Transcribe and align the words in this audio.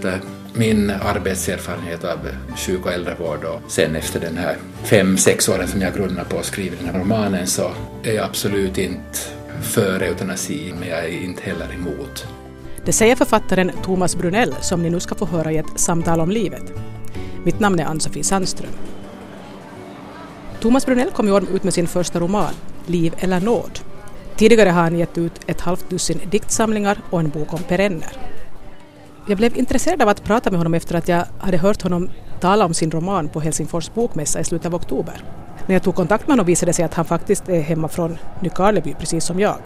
efter 0.00 0.20
min 0.54 0.90
arbetserfarenhet 0.90 2.04
av 2.04 2.18
sjuk 2.56 2.86
och 2.86 2.92
äldrevård 2.92 3.44
och 3.44 3.60
sen 3.70 3.96
efter 3.96 4.20
den 4.20 4.36
här 4.36 4.56
fem, 4.82 5.16
sex 5.16 5.48
åren 5.48 5.68
som 5.68 5.80
jag 5.80 5.94
grundar 5.94 6.24
på 6.24 6.38
att 6.38 6.44
skriva 6.44 6.76
den 6.76 6.94
här 6.94 7.00
romanen 7.00 7.46
så 7.46 7.70
är 8.02 8.12
jag 8.12 8.24
absolut 8.24 8.78
inte 8.78 9.18
för 9.62 10.00
eutanasi 10.00 10.74
men 10.78 10.88
jag 10.88 10.98
är 10.98 11.24
inte 11.24 11.42
heller 11.42 11.74
emot. 11.74 12.26
Det 12.84 12.92
säger 12.92 13.16
författaren 13.16 13.70
Thomas 13.82 14.16
Brunell 14.16 14.54
som 14.60 14.82
ni 14.82 14.90
nu 14.90 15.00
ska 15.00 15.14
få 15.14 15.26
höra 15.26 15.52
i 15.52 15.56
ett 15.56 15.80
samtal 15.80 16.20
om 16.20 16.30
livet. 16.30 16.72
Mitt 17.44 17.60
namn 17.60 17.80
är 17.80 17.84
Ann-Sofie 17.84 18.24
Sandström. 18.24 18.72
Thomas 20.60 20.86
Brunell 20.86 21.10
kom 21.10 21.28
i 21.28 21.32
år 21.32 21.44
ut 21.54 21.64
med 21.64 21.74
sin 21.74 21.86
första 21.86 22.20
roman, 22.20 22.54
Liv 22.86 23.14
eller 23.18 23.40
nåd. 23.40 23.80
Tidigare 24.36 24.68
har 24.68 24.82
han 24.82 24.98
gett 24.98 25.18
ut 25.18 25.40
ett 25.46 25.60
halvt 25.60 25.90
dussin 25.90 26.20
diktsamlingar 26.30 26.98
och 27.10 27.20
en 27.20 27.28
bok 27.28 27.52
om 27.52 27.62
perenner. 27.62 28.39
Jag 29.26 29.36
blev 29.38 29.56
intresserad 29.56 30.02
av 30.02 30.08
att 30.08 30.24
prata 30.24 30.50
med 30.50 30.60
honom 30.60 30.74
efter 30.74 30.94
att 30.94 31.08
jag 31.08 31.24
hade 31.38 31.56
hört 31.56 31.82
honom 31.82 32.10
tala 32.40 32.64
om 32.64 32.74
sin 32.74 32.90
roman 32.90 33.28
på 33.28 33.40
Helsingfors 33.40 33.94
bokmässa 33.94 34.40
i 34.40 34.44
slutet 34.44 34.66
av 34.66 34.74
oktober. 34.74 35.24
När 35.66 35.74
jag 35.74 35.82
tog 35.82 35.94
kontakt 35.94 36.26
med 36.26 36.32
honom 36.32 36.46
visade 36.46 36.70
det 36.70 36.74
sig 36.74 36.84
att 36.84 36.94
han 36.94 37.04
faktiskt 37.04 37.48
är 37.48 37.60
hemma 37.60 37.88
från 37.88 38.18
Nykarleby, 38.40 38.94
precis 38.98 39.24
som 39.24 39.40
jag. 39.40 39.58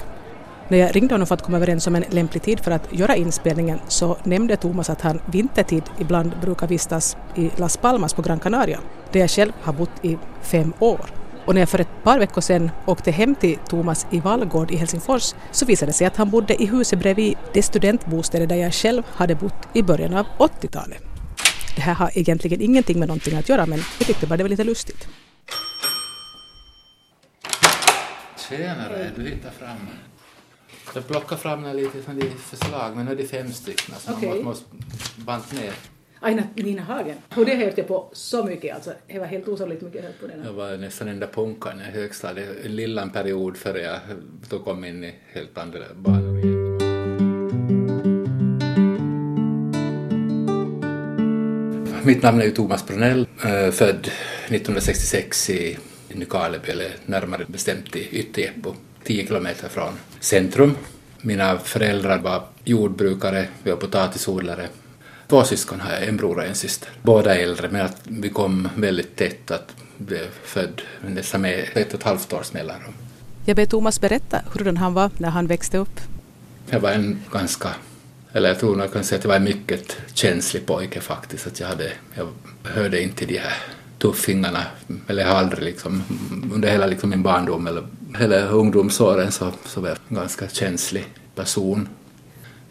När 0.69 0.79
jag 0.79 0.97
ringde 0.97 1.15
honom 1.15 1.27
för 1.27 1.35
att 1.35 1.43
komma 1.43 1.57
överens 1.57 1.87
om 1.87 1.95
en 1.97 2.05
lämplig 2.11 2.43
tid 2.43 2.61
för 2.61 2.71
att 2.71 2.93
göra 2.93 3.17
inspelningen 3.17 3.81
så 3.89 4.17
nämnde 4.23 4.57
Thomas 4.57 4.91
att 4.91 5.01
han 5.01 5.21
vintertid 5.27 5.83
ibland 5.99 6.33
brukar 6.41 6.67
vistas 6.67 7.17
i 7.35 7.51
Las 7.57 7.77
Palmas 7.77 8.15
på 8.15 8.23
Gran 8.23 8.41
Canaria, 8.41 8.81
där 9.13 9.21
jag 9.21 9.31
själv 9.31 9.53
har 9.63 9.73
bott 9.73 10.05
i 10.05 10.19
fem 10.43 10.73
år. 10.79 11.24
Och 11.47 11.55
när 11.55 11.61
jag 11.61 11.69
för 11.69 11.79
ett 11.79 12.03
par 12.03 12.19
veckor 12.19 12.41
sedan 12.41 12.71
åkte 12.87 13.11
hem 13.11 13.35
till 13.35 13.59
Thomas 13.69 14.07
i 14.11 14.21
Vallgård 14.21 14.71
i 14.71 14.77
Helsingfors 14.77 15.35
så 15.51 15.67
visade 15.67 15.89
det 15.89 15.97
sig 15.97 16.07
att 16.07 16.17
han 16.17 16.31
bodde 16.31 16.63
i 16.63 16.67
huset 16.67 16.99
bredvid 16.99 17.37
det 17.53 17.63
studentbostäder 17.63 18.47
där 18.47 18.57
jag 18.57 18.75
själv 18.75 19.03
hade 19.09 19.35
bott 19.35 19.69
i 19.73 19.83
början 19.83 20.15
av 20.15 20.27
80-talet. 20.39 21.03
Det 21.77 21.81
här 21.81 21.95
har 21.95 22.11
egentligen 22.15 22.61
ingenting 22.61 22.99
med 22.99 23.09
någonting 23.09 23.37
att 23.39 23.49
göra 23.49 23.67
men 23.67 23.79
jag 23.99 24.07
tyckte 24.07 24.27
bara 24.27 24.37
det 24.37 24.45
var 24.45 24.49
lite 24.49 24.65
lustigt. 24.65 25.09
Tjenare, 28.49 29.11
du 29.17 29.23
hittar 29.23 29.51
fram. 29.51 29.89
Jag 30.95 31.07
plockar 31.07 31.37
fram 31.37 31.77
lite 31.77 32.03
från 32.03 32.19
de 32.19 32.31
förslag, 32.31 32.97
men 32.97 33.05
nu 33.07 33.13
är 33.13 33.17
det 33.17 33.27
fem 33.27 33.53
stycken 33.53 33.95
så 33.99 34.13
Okej. 34.13 34.29
man 34.29 34.45
måste 34.45 34.65
bant 35.17 35.53
ner. 35.53 35.73
Aina 36.25 36.43
Nina 36.55 36.83
Hagen. 36.83 37.17
Och 37.37 37.45
det 37.45 37.55
hörde 37.55 37.73
jag 37.77 37.89
på 37.89 38.09
så 38.13 38.45
mycket 38.45 38.75
alltså. 38.75 38.93
Det 39.07 39.19
var 39.19 39.27
helt 39.27 39.49
osannolikt 39.49 39.83
mycket 39.83 39.97
jag 39.97 40.03
hörde 40.03 40.19
på 40.21 40.27
den. 40.27 40.45
Jag 40.45 40.53
var 40.53 40.77
nästan 40.77 41.09
enda 41.09 41.27
punkaren 41.27 41.81
i 41.81 41.85
högstadiet, 41.85 42.49
en 42.65 42.77
lilla 42.77 43.07
period 43.07 43.57
före 43.57 43.81
jag 43.81 43.99
då 44.49 44.59
kom 44.59 44.85
in 44.85 45.05
i 45.05 45.15
helt 45.33 45.59
andra 45.59 45.81
banor 45.95 46.39
igen. 46.39 46.79
Mitt 52.05 52.23
namn 52.23 52.41
är 52.41 52.45
ju 52.45 52.51
Thomas 52.51 52.87
Brunell, 52.87 53.27
eh, 53.45 53.71
född 53.71 54.11
1966 54.49 55.51
i 55.51 55.79
Nykarleby, 56.09 56.71
eller 56.71 56.91
närmare 57.07 57.45
bestämt 57.49 57.97
i 57.97 58.09
Ytterjeppo, 58.19 58.75
10 59.03 59.27
kilometer 59.27 59.69
från 59.69 59.93
centrum. 60.21 60.77
Mina 61.21 61.59
föräldrar 61.59 62.19
var 62.19 62.43
jordbrukare, 62.65 63.47
vi 63.63 63.71
var 63.71 63.79
potatisodlare. 63.79 64.69
Två 65.29 65.45
syskon 65.45 65.81
har 65.81 65.93
jag, 65.93 66.09
en 66.09 66.17
bror 66.17 66.37
och 66.37 66.45
en 66.45 66.55
syster. 66.55 66.89
Båda 67.03 67.37
är 67.37 67.43
äldre, 67.43 67.69
men 67.69 67.87
att 67.87 68.01
vi 68.05 68.29
kom 68.29 68.69
väldigt 68.77 69.17
tätt, 69.17 69.51
att 69.51 69.75
blev 69.99 70.27
född 70.43 70.83
nästan 71.07 71.41
med 71.41 71.69
ett 71.75 71.89
och 71.89 71.99
ett 72.01 72.03
halvt 72.03 72.33
års 72.33 72.53
mellanrum. 72.53 72.95
Jag 73.45 73.57
ber 73.57 73.67
Thomas 73.67 74.01
berätta 74.01 74.41
hurdan 74.53 74.77
han 74.77 74.95
var 74.95 75.11
när 75.19 75.31
han 75.31 75.47
växte 75.47 75.79
upp. 75.79 76.01
Jag 76.71 76.81
var 76.81 76.91
en 76.91 77.21
ganska, 77.33 77.69
eller 78.33 78.49
jag 78.49 78.59
tror 78.59 78.77
nog 78.77 78.85
jag 78.85 78.93
kan 78.93 79.05
säga 79.05 79.19
att 79.19 79.25
jag 79.25 79.29
var 79.29 79.37
en 79.37 79.45
mycket 79.45 79.97
känslig 80.15 80.67
pojke 80.67 81.01
faktiskt. 81.01 81.47
Att 81.47 81.61
jag, 81.61 81.69
hade, 81.69 81.93
jag 82.15 82.29
hörde 82.63 83.03
inte 83.03 83.27
de 83.27 83.39
här 83.39 83.53
tuffingarna, 83.99 84.63
eller 85.07 85.23
jag 85.23 85.31
har 85.31 85.37
aldrig 85.37 85.65
liksom, 85.65 86.03
under 86.53 86.69
hela 86.69 86.87
liksom 86.87 87.11
min 87.11 87.23
barndom 87.23 87.67
eller 87.67 87.87
hela 88.19 88.41
ungdomsåren 88.41 89.33
så, 89.33 89.53
så 89.65 89.81
var 89.81 89.89
jag 89.89 89.99
en 90.09 90.17
ganska 90.17 90.49
känslig 90.49 91.07
person. 91.35 91.89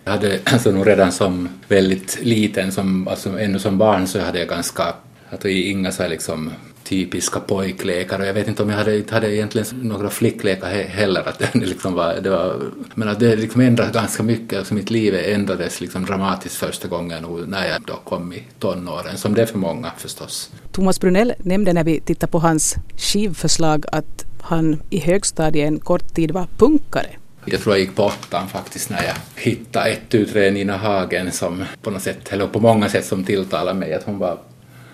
Jag 0.04 0.12
hade 0.12 0.40
alltså 0.46 0.72
nog 0.72 0.88
redan 0.88 1.12
som 1.12 1.50
väldigt 1.68 2.20
liten, 2.22 2.72
som, 2.72 3.08
alltså 3.08 3.40
ännu 3.40 3.60
som 3.60 3.78
barn 3.78 4.08
så 4.08 4.20
hade 4.20 4.40
jag 4.40 4.48
ganska, 4.48 4.94
alltså 5.30 5.48
inga 5.50 5.92
så 5.92 6.04
här 6.04 6.10
liksom 6.10 6.52
typiska 6.84 7.40
pojklekar 7.40 8.20
och 8.20 8.26
jag 8.26 8.34
vet 8.34 8.48
inte 8.48 8.64
om 8.64 8.70
jag 8.70 8.78
hade, 8.78 8.98
inte 8.98 9.14
hade 9.14 9.36
egentligen 9.36 9.68
några 9.82 10.10
flicklekar 10.10 10.68
he- 10.68 10.88
heller. 10.88 11.28
Att 11.28 11.40
det 11.40 11.56
liksom 11.66 11.94
var, 11.94 12.16
det 12.24 12.30
var, 12.30 12.62
men 12.96 13.10
att 13.10 13.20
det 13.20 13.36
liksom 13.36 13.62
ändrades 13.62 13.94
ganska 13.94 14.24
mycket, 14.24 14.60
alltså 14.60 14.74
mitt 14.74 14.90
liv 14.90 15.16
ändrades 15.16 15.82
liksom 15.82 16.06
dramatiskt 16.06 16.56
första 16.56 16.88
gången 16.88 17.26
och 17.26 17.50
när 17.50 17.68
jag 17.68 17.82
då 17.82 17.94
kom 17.94 18.34
i 18.34 18.44
tonåren, 18.60 19.18
som 19.18 19.34
det 19.34 19.42
är 19.42 19.46
för 19.46 19.58
många 19.58 19.92
förstås. 19.98 20.52
Thomas 20.72 21.00
Brunell 21.00 21.34
nämnde 21.40 21.74
när 21.74 21.84
vi 21.84 22.00
tittade 22.00 22.32
på 22.32 22.40
hans 22.40 22.76
skivförslag 22.98 23.86
att 23.92 24.26
han 24.42 24.82
i 24.90 25.00
högstadiet 25.00 25.68
en 25.68 25.80
kort 25.80 26.14
tid 26.16 26.32
var 26.32 26.48
punkare. 26.58 27.08
Jag 27.46 27.62
tror 27.62 27.76
jag 27.76 27.80
gick 27.80 27.96
på 27.96 28.04
åttan 28.04 28.48
faktiskt 28.48 28.90
när 28.90 29.04
jag 29.04 29.42
hittade 29.42 29.90
ett 29.90 30.16
utträde 30.16 30.52
Nina 30.52 30.78
Hagen 30.78 31.32
som 31.32 31.66
på 31.82 31.92
något 31.92 32.02
sätt, 32.02 32.34
eller 32.34 32.48
på 32.48 32.60
många 32.60 32.90
sätt 32.90 33.06
som 33.06 33.24
tilltalade 33.24 33.80
mig. 33.80 33.94
Att 33.94 34.04
hon 34.04 34.18
var, 34.18 34.40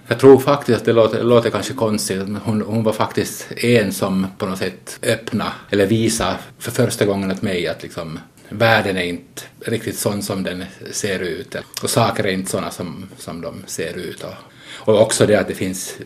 jag 0.07 0.19
tror 0.19 0.39
faktiskt 0.39 0.79
att 0.79 0.85
det 0.85 0.93
låter, 0.93 1.23
låter 1.23 1.49
kanske 1.49 1.73
konstigt, 1.73 2.17
men 2.17 2.35
hon, 2.35 2.61
hon 2.61 2.83
var 2.83 2.93
faktiskt 2.93 3.47
en 3.57 3.93
som 3.93 4.27
på 4.37 4.45
något 4.45 4.59
sätt 4.59 4.99
öppna 5.03 5.51
eller 5.69 5.85
visa 5.85 6.35
för 6.59 6.71
första 6.71 7.05
gången 7.05 7.31
åt 7.31 7.41
mig 7.41 7.67
att 7.67 7.83
liksom 7.83 8.19
världen 8.49 8.97
är 8.97 9.03
inte 9.03 9.41
riktigt 9.65 9.97
sån 9.97 10.23
som 10.23 10.43
den 10.43 10.65
ser 10.91 11.19
ut 11.19 11.55
och 11.83 11.89
saker 11.89 12.23
är 12.23 12.31
inte 12.31 12.51
såna 12.51 12.71
som, 12.71 13.09
som 13.17 13.41
de 13.41 13.63
ser 13.67 13.97
ut. 13.97 14.23
Och, 14.23 14.33
och 14.75 15.01
också 15.01 15.25
det 15.25 15.35
att 15.35 15.47
det 15.47 15.55
finns, 15.55 15.97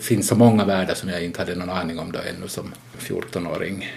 finns 0.00 0.28
så 0.28 0.34
många 0.34 0.64
världar 0.64 0.94
som 0.94 1.08
jag 1.08 1.24
inte 1.24 1.40
hade 1.40 1.54
någon 1.54 1.70
aning 1.70 1.98
om 1.98 2.12
då 2.12 2.18
ännu 2.18 2.48
som 2.48 2.72
14-åring. 2.98 3.92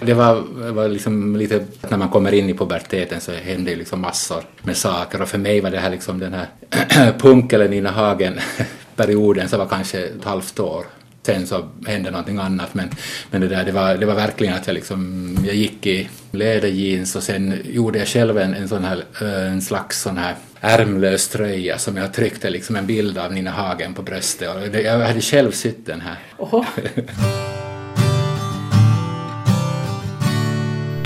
Det 0.00 0.14
var, 0.14 0.44
var 0.72 0.88
liksom 0.88 1.36
lite, 1.36 1.64
när 1.88 1.98
man 1.98 2.08
kommer 2.08 2.34
in 2.34 2.50
i 2.50 2.54
puberteten 2.54 3.20
så 3.20 3.32
händer 3.32 3.72
ju 3.72 3.78
liksom 3.78 4.00
massor 4.00 4.42
med 4.62 4.76
saker 4.76 5.22
och 5.22 5.28
för 5.28 5.38
mig 5.38 5.60
var 5.60 5.70
det 5.70 5.78
här 5.78 5.90
liksom 5.90 6.18
den 6.18 6.34
här 6.34 7.12
punk 7.18 7.52
eller 7.52 7.68
Nina 7.68 7.90
Hagen-perioden 7.90 9.48
som 9.48 9.58
var 9.58 9.66
kanske 9.66 9.98
ett 9.98 10.24
halvt 10.24 10.60
år. 10.60 10.84
Sen 11.22 11.46
så 11.46 11.68
hände 11.86 12.10
någonting 12.10 12.38
annat 12.38 12.74
men, 12.74 12.90
men 13.30 13.40
det, 13.40 13.48
där, 13.48 13.64
det, 13.64 13.72
var, 13.72 13.94
det 13.94 14.06
var 14.06 14.14
verkligen 14.14 14.54
att 14.54 14.66
jag, 14.66 14.74
liksom, 14.74 15.36
jag 15.46 15.54
gick 15.54 15.86
i 15.86 16.08
läderjeans 16.30 17.16
och 17.16 17.22
sen 17.22 17.58
gjorde 17.64 17.98
jag 17.98 18.08
själv 18.08 18.38
en, 18.38 18.54
en 18.54 18.68
sån 18.68 18.84
här, 18.84 19.04
eh, 19.22 19.52
en 19.52 19.62
slags 19.62 20.02
sån 20.02 20.18
här 20.18 20.34
ärmlös 20.60 21.28
tröja 21.28 21.78
som 21.78 21.96
jag 21.96 22.12
tryckte 22.12 22.50
liksom 22.50 22.76
en 22.76 22.86
bild 22.86 23.18
av 23.18 23.32
Nina 23.32 23.50
Hagen 23.50 23.94
på 23.94 24.02
bröstet 24.02 24.48
och 24.54 24.60
det, 24.60 24.82
jag 24.82 24.98
hade 24.98 25.20
själv 25.20 25.50
sytt 25.50 25.86
den 25.86 26.00
här. 26.00 26.18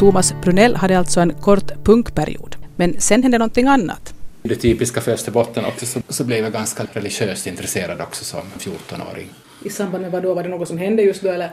Thomas 0.01 0.35
Brunell 0.43 0.77
hade 0.77 0.99
alltså 0.99 1.21
en 1.21 1.35
kort 1.35 1.85
punkperiod. 1.85 2.57
Men 2.77 3.01
sen 3.01 3.23
hände 3.23 3.39
någonting 3.39 3.67
annat. 3.67 4.15
Det 4.43 4.57
typiska 4.57 5.01
för 5.01 5.13
Österbotten 5.13 5.65
också 5.65 5.87
så, 5.87 6.01
så 6.09 6.25
blev 6.25 6.45
jag 6.45 6.53
ganska 6.53 6.87
religiöst 6.93 7.47
intresserad 7.47 8.01
också 8.01 8.25
som 8.25 8.41
14-åring. 8.59 9.29
I 9.65 9.71
samband 9.71 10.03
med 10.03 10.13
vad 10.13 10.23
då? 10.23 10.35
Var 10.35 10.43
det 10.43 10.49
något 10.49 10.69
som 10.69 10.79
hände 10.79 11.03
just 11.03 11.23
då 11.23 11.29
eller? 11.29 11.51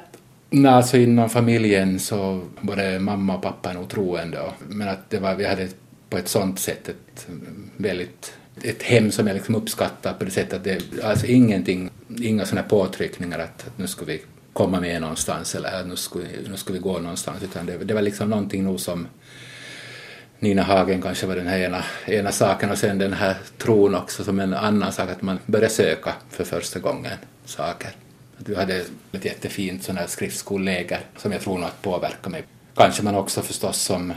Nej, 0.50 0.72
alltså 0.72 0.98
inom 0.98 1.30
familjen 1.30 2.00
så 2.00 2.42
både 2.62 3.00
mamma 3.00 3.36
och 3.36 3.42
pappa 3.42 3.70
är 3.70 3.74
nog 3.74 3.90
troende. 3.90 4.40
Men 4.68 4.88
att 4.88 5.10
det 5.10 5.20
var, 5.20 5.36
vi 5.36 5.46
hade 5.46 5.68
på 6.10 6.18
ett 6.18 6.28
sånt 6.28 6.60
sätt 6.60 6.90
ett 6.90 7.28
väldigt 7.78 8.34
ett 8.64 8.84
hem 8.84 9.12
som 9.12 9.28
jag 9.28 9.34
liksom 9.34 9.56
uppskattar 9.56 10.14
på 10.14 10.26
det 10.26 10.32
sättet 10.32 10.54
att 10.54 10.64
det 10.64 11.04
alltså 11.04 11.26
ingenting, 11.26 11.90
inga 12.22 12.46
sådana 12.46 12.68
påtryckningar 12.68 13.40
att, 13.40 13.68
att 13.68 13.78
nu 13.78 13.88
ska 13.88 14.06
vi 14.06 14.22
komma 14.58 14.80
med 14.80 15.02
någonstans 15.02 15.56
eller 15.56 15.80
att 15.80 15.88
nu 15.88 15.96
ska 15.96 16.20
vi, 16.20 16.50
nu 16.50 16.58
ska 16.58 16.74
vi 16.74 16.80
gå 16.80 17.00
någonstans 17.00 17.44
utan 17.44 17.66
det, 17.66 17.78
det 17.78 17.94
var 17.94 18.02
liksom 18.02 18.30
någonting 18.30 18.64
nog 18.64 18.80
som 18.80 19.08
Nina 20.40 20.64
Hagen 20.64 21.02
kanske 21.02 21.28
var 21.28 21.36
den 21.36 21.48
här 21.48 21.60
ena, 21.60 21.84
ena 22.06 22.32
saken 22.32 22.72
och 22.72 22.78
sen 22.78 22.98
den 22.98 23.14
här 23.14 23.36
tron 23.58 23.96
också 23.96 24.24
som 24.24 24.40
en 24.40 24.54
annan 24.54 24.92
sak 24.92 25.10
att 25.10 25.22
man 25.22 25.40
började 25.46 25.74
söka 25.74 26.14
för 26.30 26.44
första 26.44 26.80
gången 26.80 27.18
saker. 27.46 27.90
Att 28.40 28.50
vi 28.50 28.56
hade 28.56 28.86
ett 29.12 29.26
jättefint 29.26 29.84
sån 29.84 29.98
här 29.98 30.08
skriftskolläger 30.08 31.00
som 31.18 31.32
jag 31.32 31.42
tror 31.42 31.58
nog 31.58 31.68
att 31.68 31.82
påverkade 31.82 32.30
mig. 32.30 32.44
Kanske 32.76 33.04
man 33.04 33.16
också 33.16 33.42
förstås 33.42 33.82
som, 33.82 34.14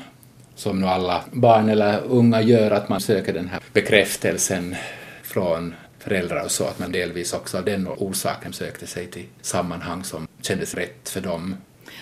som 0.55 0.81
nu 0.81 0.87
alla 0.87 1.25
barn 1.33 1.69
eller 1.69 2.01
unga 2.05 2.41
gör 2.43 2.71
att 2.71 2.89
man 2.89 3.01
söker 3.01 3.33
den 3.33 3.49
här 3.49 3.61
bekräftelsen 3.73 4.77
från 5.23 5.75
föräldrar 6.01 6.45
och 6.45 6.51
så 6.51 6.65
att 6.65 6.79
man 6.79 6.93
delvis 6.93 7.33
också 7.33 7.59
av 7.59 7.65
den 7.65 7.89
orsaken 7.89 8.53
sökte 8.53 8.87
sig 8.87 9.07
till 9.07 9.25
sammanhang 9.43 10.05
som 10.05 10.29
kändes 10.43 10.75
rätt 10.75 11.09
för 11.09 11.21
dem. 11.21 11.57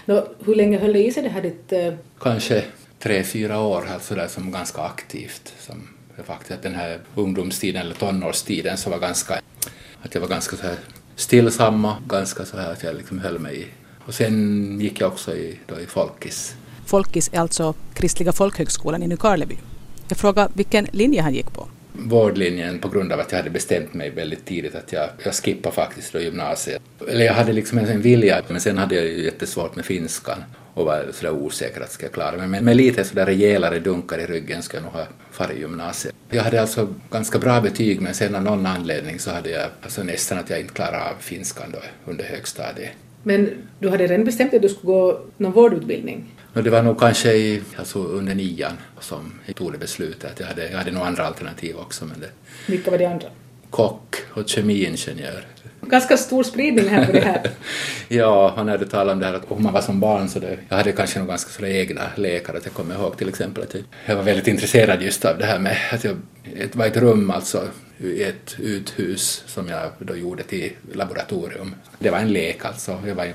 Nå, 0.05 0.29
hur 0.45 0.55
länge 0.55 0.79
höll 0.79 0.93
det 0.93 1.07
i 1.07 1.13
sig 1.13 1.23
det 1.23 1.29
här 1.29 1.43
ditt... 1.43 1.73
eh, 1.73 1.95
Kanske 2.21 2.65
tre, 2.99 3.25
fyra 3.25 3.61
år 3.61 3.87
alltså 3.95 4.15
där 4.15 4.29
som 4.29 4.51
ganska 4.51 4.83
aktivt. 4.83 5.55
Som 5.61 5.89
faktiskt 6.25 6.51
att 6.51 6.63
den 6.63 6.75
här 6.75 7.01
ungdomstiden 7.15 7.83
eller 7.83 7.95
tonårstiden 7.95 8.77
så 8.77 8.91
var 8.91 8.99
ganska, 8.99 9.41
att 10.03 10.15
jag 10.15 10.21
var 10.21 10.29
ganska 10.29 10.57
så 10.57 10.63
här 10.63 10.77
stillsamma, 11.17 11.97
ganska 12.09 12.45
så 12.45 12.57
här 12.57 12.73
att 12.73 12.83
jag 12.83 12.97
liksom 12.97 13.19
höll 13.19 13.39
mig 13.39 13.61
i. 13.61 13.67
Och 14.07 14.15
sen 14.15 14.81
gick 14.81 15.01
jag 15.01 15.13
också 15.13 15.37
i, 15.37 15.59
då 15.67 15.81
i 15.81 15.87
Folkis. 15.87 16.55
Folkis 16.87 17.31
är 17.33 17.41
alltså 17.41 17.75
Kristliga 17.95 18.33
folkhögskolan 18.33 19.03
i 19.03 19.07
Nykarleby. 19.07 19.59
Jag 20.09 20.19
frågade 20.19 20.51
vilken 20.55 20.87
linje 20.93 21.23
han 21.23 21.35
gick 21.35 21.53
på 21.53 21.69
vårdlinjen 21.99 22.79
på 22.79 22.89
grund 22.89 23.13
av 23.13 23.21
att 23.21 23.33
jag 23.33 23.39
hade 23.39 23.51
bestämt 23.51 23.95
mig 23.95 24.11
väldigt 24.11 24.45
tidigt 24.45 24.75
att 24.75 24.93
jag, 24.93 25.09
jag 25.25 25.35
skippar 25.35 25.71
faktiskt 25.71 26.13
då 26.13 26.21
gymnasiet. 26.21 26.83
Eller 27.09 27.25
jag 27.25 27.35
hade 27.35 27.53
liksom 27.53 27.79
en 27.79 28.03
vilja, 28.03 28.43
men 28.49 28.61
sen 28.61 28.79
hade 28.79 28.95
jag 28.95 29.05
ju 29.05 29.25
jättesvårt 29.25 29.77
med 29.77 29.85
finskan 29.85 30.45
och 30.75 30.87
var 30.87 31.07
sådär 31.13 31.33
osäker 31.33 31.81
att 31.81 31.93
ska 31.93 32.07
jag 32.07 32.13
klara 32.13 32.37
mig. 32.37 32.49
Men 32.49 32.65
med 32.65 32.77
lite 32.77 33.05
sådär 33.05 33.27
rejälare 33.27 33.79
dunkar 33.79 34.19
i 34.19 34.27
ryggen 34.27 34.63
ska 34.63 34.77
jag 34.77 34.85
nog 34.85 34.93
ha 34.93 35.07
farit 35.31 35.59
gymnasiet. 35.59 36.15
Jag 36.31 36.43
hade 36.43 36.61
alltså 36.61 36.95
ganska 37.11 37.39
bra 37.39 37.61
betyg 37.61 38.01
men 38.01 38.15
sen 38.15 38.35
av 38.35 38.43
någon 38.43 38.67
anledning 38.67 39.19
så 39.19 39.31
hade 39.31 39.51
jag 39.51 39.67
alltså 39.83 40.03
nästan 40.03 40.39
att 40.39 40.51
jag 40.51 40.61
inte 40.61 40.75
klarade 40.75 41.11
av 41.11 41.15
finskan 41.21 41.71
då 41.73 41.79
under 42.13 42.25
högstadiet. 42.25 42.91
Men 43.23 43.51
du 43.79 43.89
hade 43.89 44.07
redan 44.07 44.25
bestämt 44.25 44.51
dig 44.51 44.57
att 44.57 44.63
du 44.63 44.69
skulle 44.69 44.93
gå 44.93 45.21
någon 45.37 45.53
vårdutbildning? 45.53 46.25
Och 46.59 46.65
det 46.65 46.71
var 46.71 46.83
nog 46.83 46.99
kanske 46.99 47.33
i, 47.33 47.63
alltså 47.77 47.99
under 47.99 48.35
nian 48.35 48.73
som 49.01 49.33
jag 49.47 49.57
tog 49.57 49.73
det 49.73 49.79
beslutet. 49.79 50.41
Jag, 50.41 50.47
hade, 50.47 50.71
jag 50.71 50.79
hade 50.79 50.91
nog 50.91 51.03
andra 51.03 51.27
alternativ 51.27 51.77
också. 51.77 52.05
Men 52.05 52.21
det, 52.21 52.27
Vilka 52.67 52.91
var 52.91 52.99
de 52.99 53.07
andra? 53.07 53.29
kock 53.71 54.17
och 54.35 54.49
kemiingenjör. 54.49 55.47
Ganska 55.81 56.17
stor 56.17 56.43
spridning 56.43 56.89
här 56.89 57.07
på 57.07 57.13
det 57.13 57.21
här. 57.21 57.51
ja, 58.09 58.55
och 58.57 58.67
när 58.67 58.79
du 58.79 58.85
talar 58.85 59.13
om 59.13 59.19
det 59.19 59.27
här 59.27 59.35
att 59.35 59.51
om 59.51 59.63
man 59.63 59.73
var 59.73 59.81
som 59.81 60.01
barn 60.01 60.29
så 60.29 60.39
det, 60.39 60.59
jag 60.69 60.77
hade 60.77 60.93
kanske 60.93 61.19
nog 61.19 61.29
ganska 61.29 61.51
sådär 61.51 61.69
egna 61.69 62.03
lekar. 62.17 62.55
Att 62.55 62.65
jag 62.65 62.75
kommer 62.75 62.95
ihåg 62.95 63.17
till 63.17 63.29
exempel 63.29 63.63
att 63.63 63.75
jag, 63.75 63.83
jag 64.07 64.17
var 64.17 64.23
väldigt 64.23 64.49
intresserad 64.49 65.03
just 65.03 65.25
av 65.25 65.39
det 65.39 65.47
här 65.47 65.59
med 65.59 65.77
att 65.93 66.05
jag, 66.05 66.17
det 66.55 66.77
var 66.77 66.87
ett 66.87 66.97
rum 66.97 67.31
alltså 67.31 67.63
i 68.01 68.23
ett 68.23 68.57
uthus 68.59 69.43
som 69.47 69.69
jag 69.69 69.91
då 69.99 70.17
gjorde 70.17 70.43
till 70.43 70.73
laboratorium. 70.93 71.75
Det 71.99 72.11
var 72.11 72.19
en 72.19 72.33
lek 72.33 72.65
alltså. 72.65 73.03
Jag 73.07 73.15
var, 73.15 73.33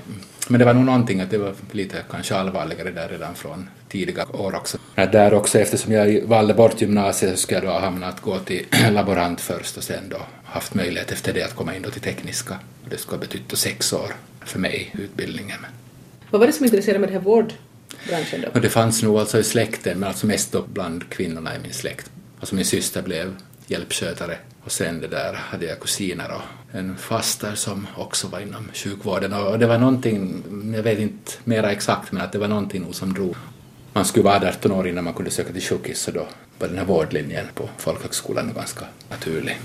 men 0.48 0.58
det 0.58 0.64
var 0.64 0.74
nog 0.74 0.84
någonting 0.84 1.20
att 1.20 1.30
det 1.30 1.38
var 1.38 1.54
lite 1.72 1.96
kanske 2.10 2.34
allvarligare 2.34 2.90
där 2.90 3.08
redan 3.08 3.34
från 3.34 3.68
tidiga 3.88 4.26
år 4.32 4.54
också. 4.54 4.78
Där 4.94 5.34
också 5.34 5.58
eftersom 5.58 5.92
jag 5.92 6.22
valde 6.22 6.54
bort 6.54 6.80
gymnasiet 6.80 7.30
så 7.30 7.42
skulle 7.42 7.60
jag 7.60 7.66
då 7.68 7.72
ha 7.72 7.80
hamnat 7.80 8.20
gå 8.20 8.38
till 8.38 8.66
laborant 8.90 9.40
först 9.40 9.76
och 9.76 9.82
sen 9.84 10.08
då 10.08 10.18
haft 10.44 10.74
möjlighet 10.74 11.12
efter 11.12 11.32
det 11.32 11.42
att 11.42 11.54
komma 11.54 11.76
in 11.76 11.82
då 11.82 11.90
till 11.90 12.00
tekniska. 12.00 12.58
Det 12.90 12.98
skulle 12.98 13.16
ha 13.16 13.20
betytt 13.20 13.58
sex 13.58 13.92
år 13.92 14.14
för 14.44 14.58
mig, 14.58 14.94
utbildningen. 14.98 15.58
Vad 16.30 16.40
var 16.40 16.46
det 16.46 16.52
som 16.52 16.64
intresserade 16.64 16.98
med 16.98 17.08
den 17.08 17.14
här 17.14 17.24
vårdbranschen 17.24 18.40
då? 18.40 18.48
Och 18.48 18.60
det 18.60 18.68
fanns 18.68 19.02
nog 19.02 19.18
alltså 19.18 19.38
i 19.38 19.44
släkten, 19.44 19.98
men 19.98 20.08
alltså 20.08 20.26
mest 20.26 20.52
då 20.52 20.64
bland 20.72 21.08
kvinnorna 21.08 21.56
i 21.56 21.58
min 21.58 21.72
släkt. 21.72 22.10
Alltså 22.40 22.54
min 22.54 22.64
syster 22.64 23.02
blev 23.02 23.34
hjälpskötare 23.66 24.38
och 24.64 24.72
sen 24.72 25.00
det 25.00 25.08
där 25.08 25.32
hade 25.32 25.66
jag 25.66 25.80
kusiner 25.80 26.30
och 26.34 26.76
en 26.76 26.96
faster 26.96 27.54
som 27.54 27.86
också 27.96 28.28
var 28.28 28.40
inom 28.40 28.68
sjukvården 28.74 29.32
och 29.32 29.58
det 29.58 29.66
var 29.66 29.78
någonting, 29.78 30.42
jag 30.76 30.82
vet 30.82 30.98
inte 30.98 31.32
mera 31.44 31.72
exakt, 31.72 32.12
men 32.12 32.22
att 32.22 32.32
det 32.32 32.38
var 32.38 32.48
någonting 32.48 32.82
nog 32.82 32.94
som 32.94 33.14
drog. 33.14 33.36
Man 33.92 34.04
skulle 34.04 34.24
vara 34.24 34.48
18 34.48 34.72
år 34.72 34.88
innan 34.88 35.04
man 35.04 35.14
kunde 35.14 35.30
söka 35.30 35.52
till 35.52 35.62
sjukhus 35.62 36.00
så 36.00 36.10
då 36.10 36.26
var 36.58 36.68
den 36.68 36.78
här 36.78 36.84
vårdlinjen 36.84 37.46
på 37.54 37.68
folkhögskolan 37.78 38.52
ganska 38.54 38.84
naturlig. 39.10 39.60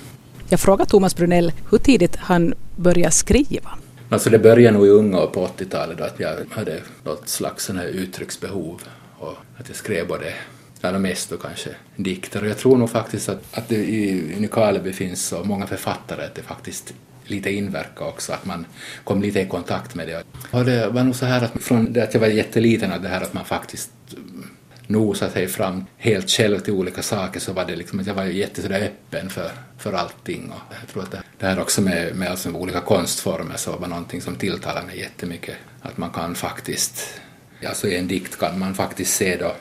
Jag 0.49 0.59
frågade 0.59 0.89
Thomas 0.89 1.15
Brunell 1.15 1.51
hur 1.71 1.77
tidigt 1.77 2.15
han 2.15 2.53
började 2.75 3.11
skriva. 3.11 3.69
Alltså 4.09 4.29
det 4.29 4.39
började 4.39 4.77
nog 4.77 4.87
i 4.87 4.89
unga 4.89 5.19
år 5.19 5.27
på 5.27 5.47
80-talet 5.47 5.97
då 5.97 6.03
att 6.03 6.19
jag 6.19 6.35
hade 6.49 6.81
något 7.03 7.29
slags 7.29 7.65
sån 7.65 7.77
här 7.77 7.85
uttrycksbehov 7.87 8.81
och 9.19 9.35
att 9.57 9.67
jag 9.67 9.77
skrev 9.77 10.07
både 10.07 10.33
allra 10.81 10.99
mest 10.99 11.29
då 11.29 11.37
kanske 11.37 11.69
dikter. 11.95 12.41
Och 12.41 12.49
jag 12.49 12.57
tror 12.57 12.77
nog 12.77 12.89
faktiskt 12.89 13.29
att, 13.29 13.57
att 13.57 13.69
det 13.69 13.75
i 13.75 14.35
Nykarleby 14.39 14.93
finns 14.93 15.25
så 15.25 15.43
många 15.43 15.67
författare 15.67 16.25
att 16.25 16.35
det 16.35 16.41
faktiskt 16.41 16.93
lite 17.23 17.51
inverkar 17.51 18.05
också, 18.05 18.33
att 18.33 18.45
man 18.45 18.65
kom 19.03 19.21
lite 19.21 19.39
i 19.39 19.45
kontakt 19.45 19.95
med 19.95 20.07
det. 20.07 20.23
Och 20.51 20.65
det 20.65 20.89
var 20.89 21.03
nog 21.03 21.15
så 21.15 21.25
här 21.25 21.43
att 21.43 21.63
från 21.63 21.93
det 21.93 22.03
att 22.03 22.13
jag 22.13 22.21
var 22.21 22.27
jätteliten, 22.27 22.91
att 22.91 23.03
det 23.03 23.09
här 23.09 23.21
att 23.21 23.33
man 23.33 23.45
faktiskt 23.45 23.91
mm, 24.13 24.49
nosade 24.87 25.31
sig 25.31 25.47
fram 25.47 25.85
helt 25.97 26.29
själv 26.29 26.59
till 26.59 26.73
olika 26.73 27.01
saker 27.01 27.39
så 27.39 27.53
var 27.53 27.65
det 27.65 27.75
liksom 27.75 27.99
att 27.99 28.07
jag 28.07 28.13
var 28.13 28.23
jätteöppen 28.23 28.83
öppen 28.83 29.29
för, 29.29 29.51
för 29.77 29.93
allting. 29.93 30.51
Och 30.51 30.73
jag 30.81 30.89
tror 30.93 31.03
att 31.03 31.11
det, 31.11 31.21
det 31.37 31.45
här 31.45 31.59
också 31.59 31.81
med, 31.81 32.15
med 32.15 32.29
alltså 32.29 32.51
olika 32.51 32.81
konstformer 32.81 33.57
så 33.57 33.77
var 33.77 33.87
någonting 33.87 34.21
som 34.21 34.35
tilltalade 34.35 34.87
mig 34.87 34.99
jättemycket. 34.99 35.55
Att 35.81 35.97
man 35.97 36.09
kan 36.09 36.35
faktiskt, 36.35 37.21
alltså 37.67 37.87
i 37.87 37.97
en 37.97 38.07
dikt 38.07 38.39
kan 38.39 38.59
man 38.59 38.75
faktiskt 38.75 39.15
se 39.15 39.37
då 39.37 39.55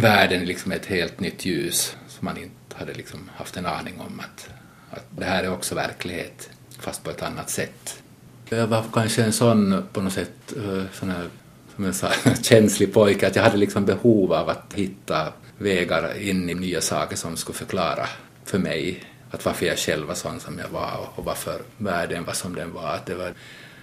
världen 0.00 0.42
i 0.42 0.46
liksom 0.46 0.72
ett 0.72 0.86
helt 0.86 1.20
nytt 1.20 1.44
ljus 1.44 1.96
som 2.08 2.24
man 2.24 2.36
inte 2.36 2.76
hade 2.76 2.94
liksom 2.94 3.30
haft 3.36 3.56
en 3.56 3.66
aning 3.66 4.00
om 4.00 4.20
att, 4.20 4.48
att 4.90 5.04
det 5.10 5.24
här 5.24 5.44
är 5.44 5.52
också 5.52 5.74
verklighet 5.74 6.50
fast 6.78 7.04
på 7.04 7.10
ett 7.10 7.22
annat 7.22 7.50
sätt. 7.50 8.02
Jag 8.48 8.66
var 8.66 8.84
kanske 8.92 9.22
en 9.22 9.32
sån 9.32 9.84
på 9.92 10.00
något 10.00 10.12
sätt 10.12 10.52
eh, 10.56 10.82
sån 10.92 11.10
här 11.10 11.28
som 11.74 11.84
jag 11.84 11.94
sa, 11.94 12.08
känslig 12.42 12.92
pojke, 12.92 13.26
att 13.26 13.36
jag 13.36 13.42
hade 13.42 13.56
liksom 13.56 13.84
behov 13.84 14.32
av 14.32 14.48
att 14.48 14.72
hitta 14.74 15.32
vägar 15.58 16.18
in 16.18 16.50
i 16.50 16.54
nya 16.54 16.80
saker 16.80 17.16
som 17.16 17.36
skulle 17.36 17.58
förklara 17.58 18.08
för 18.44 18.58
mig 18.58 19.04
att 19.30 19.44
varför 19.44 19.66
jag 19.66 19.78
själv 19.78 20.06
var 20.06 20.14
sån 20.14 20.40
som 20.40 20.58
jag 20.58 20.68
var 20.68 21.08
och 21.14 21.24
varför 21.24 21.62
världen 21.76 22.24
var 22.24 22.32
som 22.32 22.54
den 22.54 22.72
var. 22.72 22.88
Att 22.88 23.06
det 23.06 23.14
var 23.14 23.32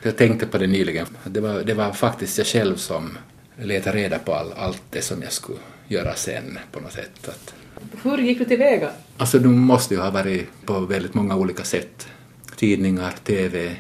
jag 0.04 0.18
tänkte 0.18 0.46
på 0.46 0.58
det 0.58 0.68
nyligen, 0.68 1.08
det 1.24 1.40
var, 1.40 1.62
det 1.62 1.74
var 1.74 1.92
faktiskt 1.92 2.38
jag 2.38 2.48
själv 2.48 2.76
som 2.76 3.18
letade 3.58 3.98
reda 3.98 4.20
på 4.20 4.34
all, 4.34 4.54
allt 4.54 4.84
det 4.90 5.02
som 5.02 5.22
jag 5.22 5.32
skulle 5.32 5.60
göra 5.92 6.16
sen 6.16 6.60
på 6.72 6.80
något 6.80 6.94
sätt. 6.94 7.28
Att, 7.28 7.54
Hur 8.04 8.18
gick 8.18 8.38
du 8.40 8.46
tillväga? 8.46 8.90
Alltså 9.18 9.40
du 9.40 9.48
måste 9.48 9.94
ju 9.94 10.00
ha 10.00 10.12
varit 10.12 10.50
på 10.66 10.80
väldigt 10.80 11.14
många 11.14 11.36
olika 11.36 11.64
sätt. 11.64 12.08
Tidningar, 12.56 13.14
TV, 13.24 13.76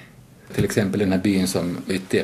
till 0.53 0.65
exempel 0.65 0.99
den 0.99 1.11
här 1.11 1.19
byn 1.19 1.47
som 1.47 1.77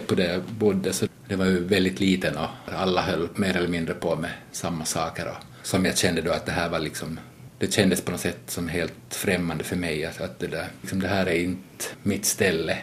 på 0.07 0.15
där 0.15 0.33
jag 0.33 0.41
bodde, 0.41 0.93
så 0.93 1.07
det 1.27 1.35
var 1.35 1.45
ju 1.45 1.63
väldigt 1.63 1.99
liten 1.99 2.37
och 2.37 2.49
alla 2.65 3.01
höll 3.01 3.29
mer 3.35 3.57
eller 3.57 3.67
mindre 3.67 3.93
på 3.93 4.15
med 4.15 4.31
samma 4.51 4.85
saker. 4.85 5.27
Och 5.27 5.67
som 5.67 5.85
jag 5.85 5.97
kände 5.97 6.21
då 6.21 6.31
att 6.31 6.45
det 6.45 6.51
här 6.51 6.69
var 6.69 6.79
liksom, 6.79 7.19
det 7.59 7.73
kändes 7.73 8.01
på 8.01 8.11
något 8.11 8.19
sätt 8.19 8.41
som 8.47 8.67
helt 8.67 8.93
främmande 9.09 9.63
för 9.63 9.75
mig, 9.75 10.05
att, 10.05 10.21
att 10.21 10.39
det, 10.39 10.47
där, 10.47 10.67
liksom 10.81 10.99
det 10.99 11.07
här 11.07 11.25
är 11.25 11.39
inte 11.39 11.85
mitt 12.03 12.25
ställe. 12.25 12.77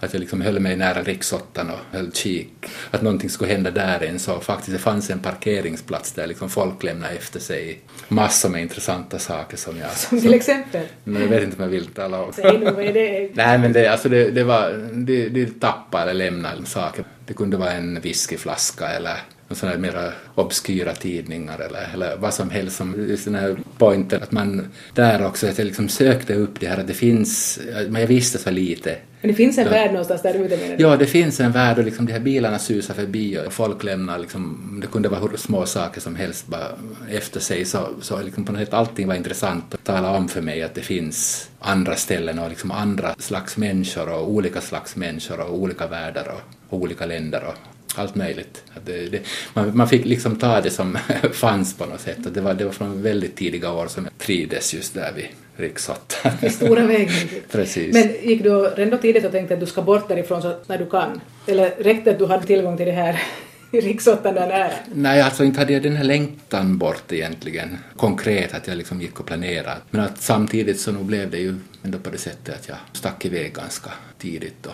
Att 0.00 0.12
jag 0.12 0.20
liksom 0.20 0.40
höll 0.40 0.60
mig 0.60 0.76
nära 0.76 1.02
riksåttan 1.02 1.70
och 1.70 1.78
höll 1.96 2.12
kik. 2.12 2.52
Att 2.90 3.02
någonting 3.02 3.30
skulle 3.30 3.52
hända 3.52 3.70
där 3.70 4.02
än 4.02 4.18
så 4.18 4.40
faktiskt 4.40 4.72
det 4.72 4.78
fanns 4.78 5.10
en 5.10 5.18
parkeringsplats 5.18 6.12
där 6.12 6.26
liksom 6.26 6.50
folk 6.50 6.82
lämnade 6.82 7.14
efter 7.14 7.40
sig 7.40 7.80
massor 8.08 8.48
med 8.48 8.62
intressanta 8.62 9.18
saker 9.18 9.56
som 9.56 9.78
jag... 9.78 9.90
Som 9.90 10.20
till 10.20 10.34
exempel? 10.34 10.86
Men 11.04 11.22
jag 11.22 11.28
vet 11.28 11.42
inte 11.42 11.56
om 11.56 11.62
jag 11.62 11.70
vill 11.70 11.86
tala 11.86 12.22
om. 12.22 12.32
Säg 12.32 12.58
nu, 12.58 12.70
vad 12.70 12.84
är 12.84 12.92
det? 12.92 13.30
Nej 13.34 13.58
men 13.58 13.72
det, 13.72 13.86
alltså 13.86 14.08
det, 14.08 14.30
det 14.30 14.44
var, 14.44 14.90
de, 14.92 15.28
de 15.28 15.46
tappade 15.46 16.10
eller 16.10 16.24
lämnade 16.24 16.66
saker. 16.66 17.04
Det 17.26 17.34
kunde 17.34 17.56
vara 17.56 17.72
en 17.72 18.00
whiskyflaska 18.00 18.88
eller 18.88 19.16
sådana 19.56 19.78
mera 19.78 20.12
obskyra 20.34 20.94
tidningar 20.94 21.58
eller, 21.58 21.88
eller 21.94 22.16
vad 22.16 22.34
som 22.34 22.50
helst 22.50 22.76
som 22.76 22.94
här 23.34 23.56
pointen 23.78 24.22
att 24.22 24.32
man 24.32 24.68
där 24.94 25.26
också 25.26 25.46
att 25.46 25.58
jag 25.58 25.64
liksom 25.64 25.88
sökte 25.88 26.34
upp 26.34 26.60
det 26.60 26.66
här 26.66 26.78
att 26.78 26.86
det 26.86 26.94
finns, 26.94 27.60
men 27.88 28.00
jag 28.00 28.08
visste 28.08 28.38
så 28.38 28.50
lite. 28.50 28.96
Men 29.20 29.30
det 29.30 29.34
finns 29.34 29.58
en 29.58 29.64
ja. 29.64 29.70
värld 29.70 29.90
någonstans 29.90 30.22
där 30.22 30.34
ute 30.34 30.56
menar 30.56 30.76
du? 30.76 30.82
Ja, 30.82 30.96
det 30.96 31.06
finns 31.06 31.40
en 31.40 31.52
värld 31.52 31.78
och 31.78 31.84
liksom 31.84 32.06
de 32.06 32.12
här 32.12 32.20
bilarna 32.20 32.58
susar 32.58 32.94
förbi 32.94 33.38
och 33.46 33.52
folk 33.52 33.84
lämnar 33.84 34.18
liksom, 34.18 34.78
det 34.80 34.86
kunde 34.86 35.08
vara 35.08 35.20
hur 35.20 35.36
små 35.36 35.66
saker 35.66 36.00
som 36.00 36.16
helst 36.16 36.46
bara 36.46 36.66
efter 37.10 37.40
sig 37.40 37.64
så, 37.64 37.88
så 38.00 38.22
liksom 38.22 38.44
på 38.44 38.52
något 38.52 38.60
sätt 38.60 38.74
allting 38.74 39.08
var 39.08 39.14
intressant 39.14 39.74
att 39.74 39.84
tala 39.84 40.16
om 40.16 40.28
för 40.28 40.40
mig 40.40 40.62
att 40.62 40.74
det 40.74 40.80
finns 40.80 41.48
andra 41.58 41.96
ställen 41.96 42.38
och 42.38 42.48
liksom 42.48 42.70
andra 42.70 43.14
slags 43.18 43.56
människor 43.56 44.08
och 44.08 44.30
olika 44.30 44.60
slags 44.60 44.96
människor 44.96 45.40
och 45.40 45.58
olika 45.58 45.86
världar 45.86 46.32
och, 46.34 46.74
och 46.74 46.82
olika 46.82 47.06
länder 47.06 47.44
och 47.48 47.54
allt 47.96 48.14
möjligt. 48.14 48.62
Det, 48.84 49.06
det, 49.06 49.20
man, 49.54 49.76
man, 49.76 49.88
fick 49.88 50.04
liksom 50.04 50.36
ta 50.36 50.60
det 50.60 50.70
som 50.70 50.98
fanns 51.32 51.74
på 51.74 51.86
något 51.86 52.00
sätt. 52.00 52.34
det, 52.34 52.40
var, 52.40 52.54
det 52.54 52.64
var 52.64 52.72
från 52.72 53.02
väldigt 53.02 53.36
tidiga 53.36 53.72
år 53.72 53.86
som 53.86 54.04
jag 54.04 54.18
trivdes 54.18 54.74
just 54.74 54.94
där 54.94 55.12
vid 55.16 55.26
Riksåttan. 55.56 56.50
Stora 56.50 56.86
vägen. 56.86 57.28
Precis. 57.50 57.94
Men 57.94 58.28
gick 58.28 58.42
du 58.42 58.50
redan 58.50 58.98
tidigt 58.98 59.24
och 59.24 59.32
tänkte 59.32 59.54
att 59.54 59.60
du 59.60 59.66
ska 59.66 59.82
bort 59.82 60.08
därifrån 60.08 60.42
så 60.42 60.56
när 60.66 60.78
du 60.78 60.86
kan? 60.86 61.20
Eller 61.46 61.70
räckte 61.70 62.10
att 62.10 62.18
du 62.18 62.26
hade 62.26 62.46
tillgång 62.46 62.76
till 62.76 62.86
det 62.86 62.92
här 62.92 63.22
riksåttan 63.70 64.34
där 64.34 64.48
nära? 64.48 64.70
Nej, 64.94 65.20
alltså 65.20 65.44
inte 65.44 65.60
hade 65.60 65.72
jag 65.72 65.82
den 65.82 65.96
här 65.96 66.04
längtan 66.04 66.78
bort 66.78 67.12
egentligen, 67.12 67.78
konkret, 67.96 68.54
att 68.54 68.68
jag 68.68 68.76
liksom 68.76 69.00
gick 69.00 69.20
och 69.20 69.26
planerade. 69.26 69.80
Men 69.90 70.00
att 70.00 70.22
samtidigt 70.22 70.80
så 70.80 70.92
nog 70.92 71.04
blev 71.04 71.30
det 71.30 71.38
ju 71.38 71.54
ändå 71.82 71.98
på 71.98 72.10
det 72.10 72.18
sättet 72.18 72.54
att 72.54 72.68
jag 72.68 72.76
stack 72.92 73.24
iväg 73.24 73.52
ganska 73.54 73.90
tidigt 74.18 74.62
då. 74.62 74.70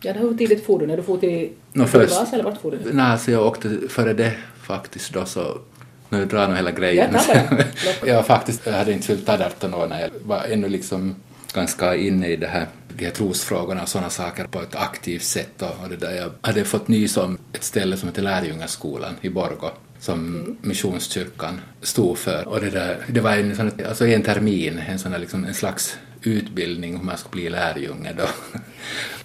Ja, 0.00 0.12
hur 0.12 0.34
tidigt 0.34 0.66
for 0.66 0.78
du? 0.78 0.86
När 0.86 0.96
du 0.96 1.02
for 1.02 1.18
till, 1.18 1.50
no, 1.72 1.86
först, 1.86 2.14
Vasa 2.14 2.34
eller 2.34 2.44
vart 2.44 2.60
for 2.60 2.70
du? 2.70 2.92
Nej, 2.92 3.04
alltså 3.04 3.30
jag 3.30 3.46
åkte 3.46 3.78
före 3.88 4.12
det 4.12 4.32
faktiskt 4.62 5.12
då 5.12 5.24
så 5.24 5.58
nu 6.08 6.24
drar 6.24 6.48
nog 6.48 6.56
hela 6.56 6.70
grejen. 6.70 7.16
Ja, 7.28 7.44
jag 8.06 8.26
faktiskt 8.26 8.66
jag 8.66 8.72
hade 8.72 8.92
inte 8.92 9.06
fyllt 9.06 9.28
18 9.28 9.74
år 9.74 9.86
när 9.86 10.00
jag 10.00 10.10
var 10.24 10.44
ännu 10.44 10.68
liksom 10.68 11.14
ganska 11.54 11.96
inne 11.96 12.28
i 12.28 12.36
det 12.36 12.46
här, 12.46 12.66
de 12.96 13.04
här 13.04 13.12
trosfrågorna 13.12 13.82
och 13.82 13.88
sådana 13.88 14.10
saker 14.10 14.44
på 14.44 14.62
ett 14.62 14.76
aktivt 14.76 15.22
sätt. 15.22 15.62
Och, 15.62 15.82
och 15.82 15.88
det 15.88 15.96
där. 15.96 16.16
Jag 16.16 16.30
hade 16.40 16.64
fått 16.64 16.88
nys 16.88 17.16
om 17.16 17.38
ett 17.52 17.64
ställe 17.64 17.96
som 17.96 18.08
heter 18.08 18.22
Lärjungaskolan 18.22 19.14
i 19.20 19.28
Borgå 19.28 19.70
som 20.00 20.18
mm. 20.18 20.56
Missionskyrkan 20.60 21.60
stod 21.82 22.18
för. 22.18 22.48
Och 22.48 22.60
det, 22.60 22.70
där, 22.70 22.96
det 23.08 23.20
var 23.20 23.32
en, 23.32 23.56
sån, 23.56 23.72
alltså 23.88 24.06
en 24.06 24.22
termin, 24.22 24.78
en, 24.88 24.98
sån 24.98 25.12
där, 25.12 25.18
liksom, 25.18 25.44
en 25.44 25.54
slags 25.54 25.98
utbildning 26.22 26.96
hur 26.96 27.04
man 27.04 27.18
skulle 27.18 27.42
bli 27.42 27.50
lärjunge 27.50 28.12
då. 28.12 28.28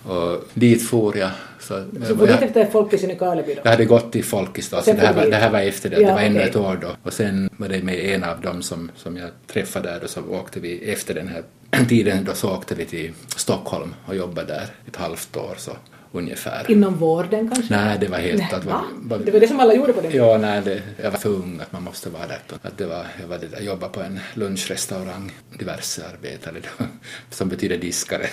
och 0.14 0.48
dit 0.54 0.88
for 0.88 1.18
jag. 1.18 1.32
Så, 1.60 1.86
så 2.08 2.14
var 2.14 2.28
det 2.28 2.34
efter 2.34 2.66
Folkis 2.66 3.04
i 3.04 3.08
Nykarleby 3.08 3.54
då? 3.54 3.62
Jag 3.64 3.72
hade 3.72 3.86
gått 3.86 4.12
till 4.12 4.24
Folkis 4.24 4.70
då, 4.70 4.82
så 4.82 4.94
det 4.94 5.00
här, 5.00 5.14
var, 5.14 5.26
det 5.26 5.36
här 5.36 5.50
var 5.50 5.60
efter 5.60 5.90
det, 5.90 6.02
ja, 6.02 6.08
det 6.08 6.14
var 6.14 6.22
ännu 6.22 6.36
okay. 6.36 6.50
ett 6.50 6.56
år 6.56 6.80
då. 6.82 6.88
Och 7.04 7.14
sen 7.14 7.50
var 7.58 7.70
det 7.70 7.84
med 7.84 7.96
en 7.96 8.24
av 8.24 8.42
dem 8.42 8.62
som, 8.62 8.92
som 8.96 9.18
jag 9.18 9.30
träffade 9.48 9.90
där 9.90 10.04
och 10.04 10.10
så 10.10 10.22
åkte 10.22 10.60
vi 10.60 10.92
efter 10.92 11.14
den 11.14 11.28
här 11.28 11.44
tiden 11.90 12.24
då 12.24 12.34
så 12.34 12.52
åkte 12.56 12.76
vi 12.76 12.86
till 12.86 13.12
Stockholm 13.36 13.96
och 14.06 14.16
jobbade 14.16 14.54
där 14.54 14.68
ett 14.88 14.96
halvt 14.96 15.38
år 15.38 15.56
så 15.58 15.72
ungefär. 16.14 16.72
Inom 16.72 16.96
vården 16.96 17.50
kanske? 17.50 17.76
Nej, 17.76 17.98
det 18.00 18.08
var 18.08 18.18
helt... 18.18 18.42
Nej, 18.42 18.54
att, 18.54 18.66
var, 18.66 19.20
det 19.26 19.32
var 19.32 19.40
det 19.40 19.48
som 19.48 19.60
alla 19.60 19.74
gjorde 19.74 19.94
på 19.94 20.02
den 20.02 20.12
Ja, 20.12 20.38
nej, 20.38 20.62
det, 20.66 20.82
jag 21.02 21.12
var 21.12 21.18
för 21.18 21.30
ung 21.30 21.60
att 21.62 21.72
man 21.72 21.84
måste 21.84 22.10
vara 22.10 22.28
där. 22.28 22.40
Att 22.62 22.78
det 22.78 22.86
var, 22.86 23.06
jag 23.22 23.28
var 23.28 23.38
där, 23.38 23.62
jobbade 23.62 23.94
på 23.94 24.02
en 24.02 24.20
lunchrestaurang, 24.34 25.32
diverse 25.60 26.04
arbetare 26.14 26.56
då, 26.60 26.86
som 27.30 27.50
betyder 27.50 27.78
diskare. 27.78 28.28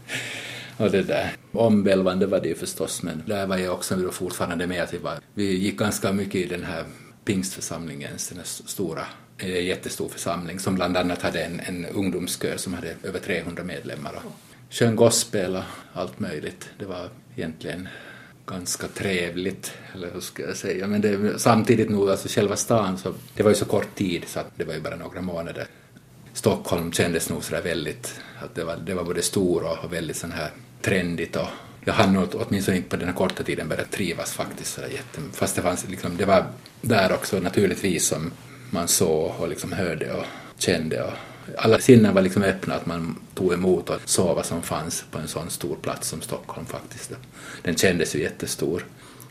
och 0.76 0.90
det 0.90 1.02
där. 1.02 1.32
Omvälvande 1.52 2.26
var 2.26 2.40
det 2.40 2.48
ju 2.48 2.54
förstås, 2.54 3.02
men 3.02 3.22
där 3.26 3.46
var 3.46 3.56
jag 3.56 3.74
också 3.74 3.96
då 3.96 4.10
fortfarande 4.10 4.66
med. 4.66 4.82
Att 4.82 4.94
vi, 4.94 4.98
var, 4.98 5.18
vi 5.34 5.56
gick 5.56 5.78
ganska 5.78 6.12
mycket 6.12 6.34
i 6.34 6.46
den 6.46 6.64
här 6.64 6.84
pingstförsamlingen, 7.24 8.10
den 8.28 8.38
här 8.38 8.46
stora 8.46 9.02
en 9.38 9.66
jättestor 9.66 10.08
församling 10.08 10.58
som 10.58 10.74
bland 10.74 10.96
annat 10.96 11.22
hade 11.22 11.42
en, 11.42 11.60
en 11.60 11.86
ungdomskör 11.86 12.56
som 12.56 12.74
hade 12.74 12.94
över 13.02 13.18
300 13.18 13.64
medlemmar 13.64 14.12
sjöng 14.70 14.96
gospel 14.96 15.56
och 15.56 15.62
allt 15.92 16.20
möjligt. 16.20 16.68
Det 16.78 16.84
var 16.84 17.08
egentligen 17.36 17.88
ganska 18.46 18.88
trevligt, 18.88 19.72
eller 19.94 20.10
hur 20.12 20.20
ska 20.20 20.42
jag 20.42 20.56
säga, 20.56 20.86
men 20.86 21.00
det, 21.00 21.38
samtidigt 21.38 21.90
nog, 21.90 22.10
alltså 22.10 22.28
själva 22.28 22.56
stan, 22.56 22.98
så, 22.98 23.14
det 23.34 23.42
var 23.42 23.50
ju 23.50 23.56
så 23.56 23.64
kort 23.64 23.94
tid 23.94 24.24
så 24.26 24.40
att 24.40 24.52
det 24.56 24.64
var 24.64 24.74
ju 24.74 24.80
bara 24.80 24.96
några 24.96 25.20
månader. 25.20 25.66
Stockholm 26.32 26.92
kändes 26.92 27.30
nog 27.30 27.44
sådär 27.44 27.62
väldigt, 27.62 28.20
att 28.42 28.54
det 28.54 28.64
var, 28.64 28.76
det 28.76 28.94
var 28.94 29.04
både 29.04 29.22
stor 29.22 29.78
och 29.84 29.92
väldigt 29.92 30.16
sån 30.16 30.32
här 30.32 30.50
trendigt 30.82 31.36
och 31.36 31.48
jag 31.84 31.92
hann 31.92 32.12
nog 32.12 32.28
åtminstone 32.34 32.76
inte 32.76 32.88
på 32.88 32.96
den 32.96 33.08
här 33.08 33.14
korta 33.14 33.42
tiden 33.42 33.68
börja 33.68 33.84
trivas 33.84 34.32
faktiskt 34.32 34.74
sådär 34.74 34.88
jätte, 34.88 35.20
fast 35.32 35.56
det 35.56 35.62
fanns 35.62 35.88
liksom, 35.88 36.16
det 36.16 36.24
var 36.24 36.46
där 36.80 37.12
också 37.12 37.40
naturligtvis 37.40 38.06
som 38.06 38.32
man 38.70 38.88
såg 38.88 39.32
och 39.38 39.48
liksom 39.48 39.72
hörde 39.72 40.12
och 40.12 40.24
kände 40.58 41.02
och 41.02 41.12
alla 41.56 41.78
sinnen 41.78 42.14
var 42.14 42.22
liksom 42.22 42.42
öppna 42.42 42.74
att 42.74 42.86
man 42.86 43.16
tog 43.34 43.52
emot 43.52 43.90
och 43.90 44.00
såg 44.04 44.36
vad 44.36 44.46
som 44.46 44.62
fanns 44.62 45.04
på 45.10 45.18
en 45.18 45.28
sån 45.28 45.50
stor 45.50 45.76
plats 45.76 46.08
som 46.08 46.20
Stockholm 46.20 46.66
faktiskt. 46.66 47.12
Den 47.62 47.76
kändes 47.76 48.14
ju 48.14 48.22
jättestor. 48.22 48.84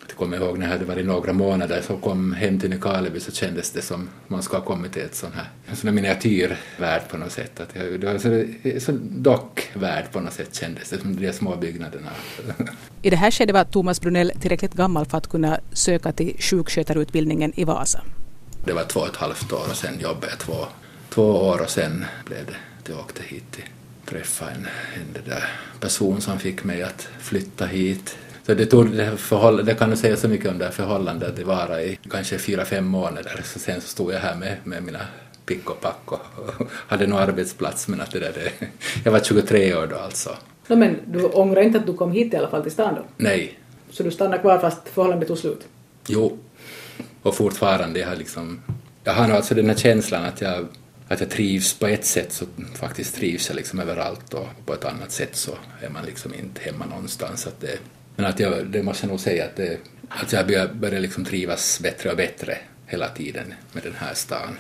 Jag 0.07 0.17
kommer 0.17 0.37
ihåg 0.37 0.57
när 0.57 0.65
jag 0.65 0.73
hade 0.73 0.85
varit 0.85 1.05
några 1.05 1.33
månader 1.33 1.81
så 1.87 1.97
kom 1.97 2.33
hem 2.33 2.59
till 2.59 2.69
Nykarleby 2.69 3.19
så 3.19 3.31
kändes 3.31 3.71
det 3.71 3.81
som 3.81 4.09
man 4.27 4.43
skulle 4.43 4.59
ha 4.59 4.65
kommit 4.65 4.93
till 4.93 5.01
ett 5.01 5.15
sån 5.15 5.31
här, 5.33 5.49
en 5.65 5.75
sån 5.75 5.87
här 5.87 5.95
miniatyrvärld 5.95 7.01
på 7.09 7.17
något 7.17 7.31
sätt. 7.31 7.59
Att 7.59 7.69
jag, 7.73 7.99
det 7.99 8.07
var 8.07 8.17
så, 8.17 8.79
så 8.85 8.97
dockvärld 9.01 10.11
på 10.11 10.19
något 10.19 10.33
sätt 10.33 10.55
kändes 10.55 10.89
det, 10.89 11.01
som 11.01 11.15
de 11.15 11.33
små 11.33 11.55
byggnaderna. 11.55 12.09
I 13.01 13.09
det 13.09 13.15
här 13.15 13.31
skedet 13.31 13.53
var 13.53 13.63
Thomas 13.63 14.01
Brunell 14.01 14.31
tillräckligt 14.41 14.73
gammal 14.73 15.05
för 15.05 15.17
att 15.17 15.27
kunna 15.27 15.59
söka 15.73 16.11
till 16.11 16.35
sjukskötarutbildningen 16.39 17.59
i 17.59 17.63
Vasa. 17.63 18.01
Det 18.65 18.73
var 18.73 18.83
två 18.83 18.99
och 18.99 19.07
ett 19.07 19.15
halvt 19.15 19.53
år 19.53 19.65
och 19.69 19.77
sen 19.77 19.99
jobbade 19.99 20.27
jag 20.29 20.39
två, 20.39 20.65
två 21.09 21.23
år 21.23 21.61
och 21.61 21.69
sen 21.69 22.05
blev 22.25 22.45
det 22.45 22.55
att 22.79 22.89
jag 22.89 22.99
åkte 22.99 23.23
hit 23.23 23.57
och 24.01 24.09
träffade 24.09 24.51
en, 24.51 24.67
en 24.95 25.23
där 25.25 25.43
person 25.79 26.21
som 26.21 26.39
fick 26.39 26.63
mig 26.63 26.83
att 26.83 27.09
flytta 27.19 27.65
hit. 27.65 28.17
Så 28.45 28.53
det, 28.53 28.65
tog, 28.65 28.91
det, 28.91 29.17
förhåll, 29.17 29.65
det 29.65 29.73
kan 29.73 29.89
du 29.89 29.97
säga 29.97 30.17
så 30.17 30.27
mycket 30.27 30.51
om 30.51 30.57
det 30.57 30.65
här 30.65 30.71
förhållandet, 30.71 31.35
det 31.35 31.43
varade 31.43 31.83
i 31.83 31.99
kanske 32.09 32.37
fyra, 32.37 32.65
fem 32.65 32.85
månader. 32.85 33.41
Så 33.43 33.59
sen 33.59 33.81
så 33.81 33.87
stod 33.87 34.13
jag 34.13 34.19
här 34.19 34.35
med, 34.35 34.57
med 34.63 34.83
mina 34.83 35.01
pick 35.45 35.69
och 35.69 35.81
pack 35.81 36.01
och, 36.05 36.19
och 36.37 36.67
hade 36.71 37.07
nog 37.07 37.19
arbetsplats 37.19 37.87
men 37.87 38.01
att 38.01 38.11
det 38.11 38.19
där, 38.19 38.31
det, 38.35 38.67
jag 39.03 39.11
var 39.11 39.19
23 39.19 39.75
år 39.75 39.87
då 39.87 39.95
alltså. 39.95 40.29
No, 40.67 40.75
men 40.75 40.99
du 41.05 41.23
ångrar 41.23 41.61
inte 41.61 41.77
att 41.77 41.85
du 41.85 41.93
kom 41.93 42.11
hit 42.11 42.33
i 42.33 42.37
alla 42.37 42.49
fall 42.49 42.63
till 42.63 42.71
stan 42.71 42.95
då? 42.95 43.01
Nej. 43.17 43.59
Så 43.89 44.03
du 44.03 44.11
stannade 44.11 44.37
kvar 44.37 44.59
fast 44.59 44.89
förhållandet 44.89 45.27
tog 45.27 45.37
slut? 45.37 45.67
Jo, 46.07 46.37
och 47.21 47.35
fortfarande, 47.35 47.99
jag 47.99 48.07
har 48.07 48.15
liksom, 48.15 48.61
jag 49.03 49.13
har 49.13 49.27
nog 49.27 49.37
alltså 49.37 49.55
den 49.55 49.69
här 49.69 49.75
känslan 49.75 50.25
att 50.25 50.41
jag, 50.41 50.67
att 51.07 51.19
jag 51.19 51.29
trivs 51.29 51.73
på 51.73 51.87
ett 51.87 52.05
sätt 52.05 52.33
så 52.33 52.45
faktiskt 52.73 53.15
trivs 53.15 53.49
jag 53.49 53.55
liksom 53.55 53.79
överallt 53.79 54.33
och 54.33 54.47
på 54.65 54.73
ett 54.73 54.85
annat 54.85 55.11
sätt 55.11 55.35
så 55.35 55.51
är 55.81 55.89
man 55.89 56.05
liksom 56.05 56.33
inte 56.33 56.61
hemma 56.61 56.85
någonstans. 56.85 57.47
Att 57.47 57.61
det, 57.61 57.79
men 58.15 58.25
att 58.25 58.39
jag, 58.39 58.67
det 58.67 58.83
måste 58.83 59.05
jag 59.05 59.09
nog 59.09 59.19
säga 59.19 59.45
att, 59.45 59.55
det, 59.55 59.77
att 60.09 60.33
jag 60.33 60.47
börjar, 60.47 60.67
börjar 60.67 60.99
liksom 60.99 61.25
trivas 61.25 61.79
bättre 61.83 62.11
och 62.11 62.17
bättre 62.17 62.57
hela 62.85 63.07
tiden 63.07 63.53
med 63.71 63.83
den 63.83 63.93
här 63.95 64.13
stan. 64.13 64.57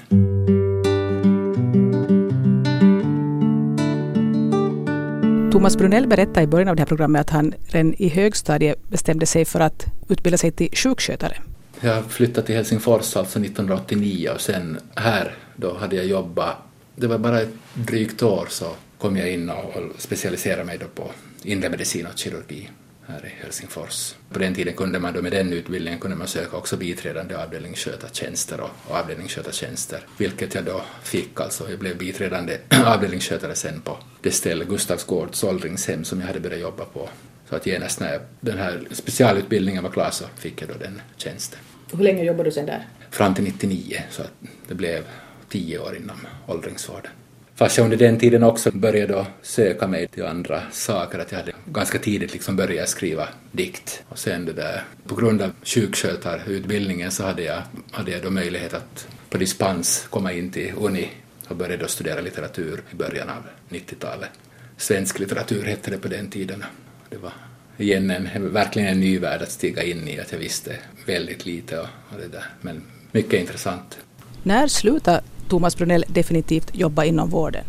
Thomas 5.51 5.77
Brunell 5.77 6.07
berättade 6.07 6.41
i 6.41 6.47
början 6.47 6.67
av 6.67 6.75
det 6.75 6.81
här 6.81 6.87
programmet 6.87 7.21
att 7.21 7.29
han 7.29 7.53
redan 7.67 7.93
i 7.93 8.09
högstadiet 8.09 8.89
bestämde 8.89 9.25
sig 9.25 9.45
för 9.45 9.59
att 9.59 9.85
utbilda 10.09 10.37
sig 10.37 10.51
till 10.51 10.69
sjukskötare. 10.73 11.37
Jag 11.81 12.05
flyttade 12.05 12.47
till 12.47 12.55
Helsingfors 12.55 13.15
alltså 13.15 13.39
1989 13.39 14.29
och 14.33 14.41
sen 14.41 14.79
här 14.95 15.35
då 15.57 15.77
hade 15.77 15.95
jag 15.95 16.05
jobbat, 16.05 16.57
det 16.95 17.07
var 17.07 17.17
bara 17.17 17.41
ett 17.41 17.53
drygt 17.73 18.23
år 18.23 18.45
så 18.49 18.75
kom 18.97 19.17
jag 19.17 19.31
in 19.31 19.49
och 19.49 19.73
specialiserade 19.97 20.63
mig 20.63 20.77
då 20.77 20.85
på 20.85 21.11
inre 21.43 21.69
medicin 21.69 22.05
och 22.05 22.17
kirurgi 22.17 22.69
här 23.07 23.25
i 23.25 23.43
Helsingfors. 23.43 24.15
På 24.29 24.39
den 24.39 24.55
tiden 24.55 24.73
kunde 24.73 24.99
man 24.99 25.13
då 25.13 25.21
med 25.21 25.31
den 25.31 25.53
utbildningen 25.53 25.99
kunde 25.99 26.17
man 26.17 26.27
söka 26.27 26.57
också 26.57 26.77
biträdande 26.77 27.35
avdelningsskötartjänster 27.35 28.61
och, 28.61 28.69
och 28.87 28.95
avdelningsskötartjänster, 28.95 29.99
vilket 30.17 30.55
jag 30.55 30.63
då 30.63 30.81
fick 31.03 31.41
alltså. 31.41 31.69
Jag 31.69 31.79
blev 31.79 31.97
biträdande 31.97 32.57
avdelningsskötare 32.85 33.55
sen 33.55 33.81
på 33.81 33.97
det 34.21 34.31
ställe, 34.31 34.65
Gustavsgårds 34.65 35.43
åldringshem, 35.43 36.03
som 36.03 36.19
jag 36.19 36.27
hade 36.27 36.39
börjat 36.39 36.61
jobba 36.61 36.85
på 36.85 37.09
så 37.49 37.55
att 37.55 37.65
genast 37.65 37.99
när 37.99 38.19
den 38.39 38.57
här 38.57 38.87
specialutbildningen 38.91 39.83
var 39.83 39.89
klar 39.89 40.11
så 40.11 40.25
fick 40.35 40.61
jag 40.61 40.69
då 40.69 40.75
den 40.79 41.01
tjänsten. 41.17 41.59
Hur 41.91 42.03
länge 42.03 42.23
jobbade 42.23 42.49
du 42.49 42.53
sen 42.53 42.65
där? 42.65 42.87
Fram 43.11 43.35
till 43.35 43.43
99, 43.43 44.01
så 44.09 44.21
att 44.21 44.31
det 44.67 44.75
blev 44.75 45.03
tio 45.49 45.79
år 45.79 45.97
inom 45.97 46.17
åldringsvården. 46.47 47.11
Fast 47.57 47.77
jag 47.77 47.83
under 47.85 47.97
den 47.97 48.19
tiden 48.19 48.43
också 48.43 48.71
började 48.71 49.13
då 49.13 49.25
söka 49.41 49.87
mig 49.87 50.07
till 50.07 50.25
andra 50.25 50.61
saker, 50.71 51.19
att 51.19 51.31
jag 51.31 51.39
hade 51.39 51.51
ganska 51.65 51.99
tidigt 51.99 52.33
liksom 52.33 52.55
börjat 52.55 52.89
skriva 52.89 53.27
dikt. 53.51 54.03
Och 54.09 54.19
sen 54.19 54.45
det 54.45 54.53
där, 54.53 54.83
på 55.07 55.15
grund 55.15 55.41
av 55.41 55.51
sjukskötarutbildningen 55.63 57.11
så 57.11 57.23
hade 57.23 57.43
jag, 57.43 57.61
hade 57.91 58.11
jag 58.11 58.23
då 58.23 58.29
möjlighet 58.29 58.73
att 58.73 59.07
på 59.29 59.37
dispens 59.37 60.07
komma 60.09 60.33
in 60.33 60.51
till 60.51 60.73
Uni 60.77 61.09
och 61.47 61.55
började 61.55 61.83
då 61.83 61.87
studera 61.87 62.21
litteratur 62.21 62.81
i 62.91 62.95
början 62.95 63.29
av 63.29 63.43
90-talet. 63.69 64.29
Svensk 64.77 65.19
litteratur 65.19 65.63
hette 65.63 65.91
det 65.91 65.97
på 65.97 66.07
den 66.07 66.29
tiden. 66.29 66.63
Det 67.09 67.17
var 67.17 67.33
igen 67.77 68.11
en, 68.11 68.53
verkligen 68.53 68.87
en 68.87 68.99
ny 68.99 69.19
värld 69.19 69.41
att 69.41 69.51
stiga 69.51 69.83
in 69.83 70.07
i, 70.07 70.19
att 70.19 70.31
jag 70.31 70.39
visste 70.39 70.75
väldigt 71.05 71.45
lite 71.45 71.79
och, 71.79 71.87
och 72.09 72.19
det 72.19 72.27
där. 72.27 72.45
Men 72.61 72.83
mycket 73.11 73.39
intressant. 73.39 73.97
När 74.43 74.67
slutade 74.67 75.21
Thomas 75.49 75.77
Brunell 75.77 76.05
definitivt 76.07 76.69
jobba 76.73 77.03
inom 77.03 77.29
vården? 77.29 77.63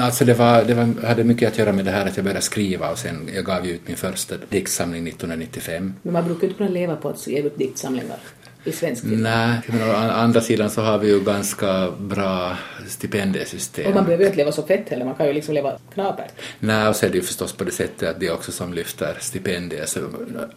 Alltså 0.00 0.24
det, 0.24 0.34
var, 0.34 0.64
det 0.64 0.74
var, 0.74 1.06
hade 1.06 1.24
mycket 1.24 1.48
att 1.48 1.58
göra 1.58 1.72
med 1.72 1.84
det 1.84 1.90
här 1.90 2.06
att 2.06 2.16
jag 2.16 2.24
började 2.24 2.40
skriva 2.40 2.90
och 2.90 2.98
sen 2.98 3.30
jag 3.34 3.44
gav 3.44 3.66
ut 3.66 3.80
min 3.86 3.96
första 3.96 4.34
diktsamling 4.48 5.08
1995. 5.08 5.94
Men 6.02 6.12
man 6.12 6.24
brukar 6.24 6.46
inte 6.46 6.58
kunna 6.58 6.70
leva 6.70 6.96
på 6.96 7.08
att 7.08 7.26
ge 7.26 7.38
ut 7.38 7.58
diktsamlingar 7.58 8.18
i 8.64 8.72
svensk 8.72 9.02
film. 9.02 9.22
Nej, 9.22 9.60
men 9.66 9.90
å 9.90 9.92
andra 9.92 10.40
sidan 10.40 10.70
så 10.70 10.82
har 10.82 10.98
vi 10.98 11.08
ju 11.08 11.20
ganska 11.20 11.90
bra 11.98 12.56
stipendiesystem. 12.86 13.86
Och 13.86 13.94
man 13.94 14.04
behöver 14.04 14.24
ju 14.24 14.28
inte 14.28 14.38
leva 14.38 14.52
så 14.52 14.62
fett 14.62 14.88
heller, 14.88 15.04
man 15.04 15.14
kan 15.14 15.26
ju 15.26 15.32
liksom 15.32 15.54
leva 15.54 15.78
knapert. 15.94 16.32
Nej, 16.58 16.88
och 16.88 16.96
så 16.96 17.06
är 17.06 17.10
det 17.10 17.16
ju 17.16 17.22
förstås 17.22 17.52
på 17.52 17.64
det 17.64 17.72
sättet 17.72 18.08
att 18.08 18.20
det 18.20 18.26
är 18.26 18.32
också 18.32 18.52
som 18.52 18.74
lyfter 18.74 19.16
stipendier, 19.20 19.86
så 19.86 20.00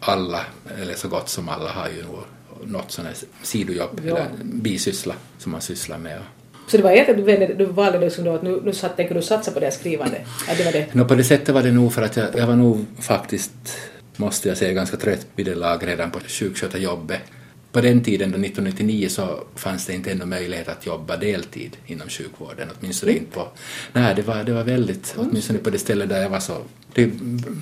alla, 0.00 0.40
eller 0.82 0.94
så 0.94 1.08
gott 1.08 1.28
som 1.28 1.48
alla, 1.48 1.70
har 1.70 1.88
ju 1.88 2.04
något 2.64 2.90
sånt 2.92 3.08
här 3.08 3.16
sidojobb 3.42 4.00
ja. 4.04 4.16
eller 4.16 4.28
bisyssla 4.42 5.14
som 5.38 5.52
man 5.52 5.60
sysslar 5.60 5.98
med. 5.98 6.20
Så 6.66 6.76
det 6.76 6.82
var 6.82 6.90
egentligen 6.90 7.40
du, 7.40 7.54
du 7.54 7.64
valde 7.64 7.98
liksom 7.98 8.24
då 8.24 8.34
att 8.34 8.42
nu, 8.42 8.60
nu 8.64 8.72
satt, 8.72 8.96
tänker 8.96 9.14
du 9.14 9.22
satsa 9.22 9.50
på 9.50 9.60
det 9.60 9.66
här 9.66 9.72
skrivande? 9.72 10.16
Ja, 10.48 10.54
det 10.58 10.64
var 10.64 10.72
det. 10.72 10.94
No, 10.94 11.04
på 11.04 11.14
det 11.14 11.24
sättet 11.24 11.54
var 11.54 11.62
det 11.62 11.72
nog 11.72 11.92
för 11.92 12.02
att 12.02 12.16
jag, 12.16 12.26
jag 12.34 12.46
var 12.46 12.56
nog 12.56 12.84
faktiskt, 13.00 13.52
måste 14.16 14.48
jag 14.48 14.56
säga, 14.56 14.72
ganska 14.72 14.96
trött 14.96 15.26
vid 15.36 15.46
det 15.46 15.54
lag 15.54 15.86
redan 15.86 16.10
på 16.10 16.18
sjukskötarjobbet 16.20 17.20
på 17.72 17.80
den 17.80 18.02
tiden, 18.02 18.30
då 18.30 18.38
1999, 18.38 19.08
så 19.08 19.44
fanns 19.54 19.86
det 19.86 19.92
inte 19.94 20.10
ännu 20.10 20.24
möjlighet 20.24 20.68
att 20.68 20.86
jobba 20.86 21.16
deltid 21.16 21.76
inom 21.86 22.08
sjukvården, 22.08 22.68
åtminstone 22.78 23.12
mm. 23.12 23.22
inte 23.22 23.34
på... 23.34 23.48
Nej, 23.92 24.14
det 24.14 24.22
var, 24.22 24.44
det 24.44 24.52
var 24.52 24.64
väldigt, 24.64 25.14
mm. 25.14 25.28
åtminstone 25.28 25.58
på 25.58 25.70
det 25.70 25.78
stället 25.78 26.08
där 26.08 26.22
jag 26.22 26.30
var 26.30 26.40
så... 26.40 26.56
Det 26.94 27.10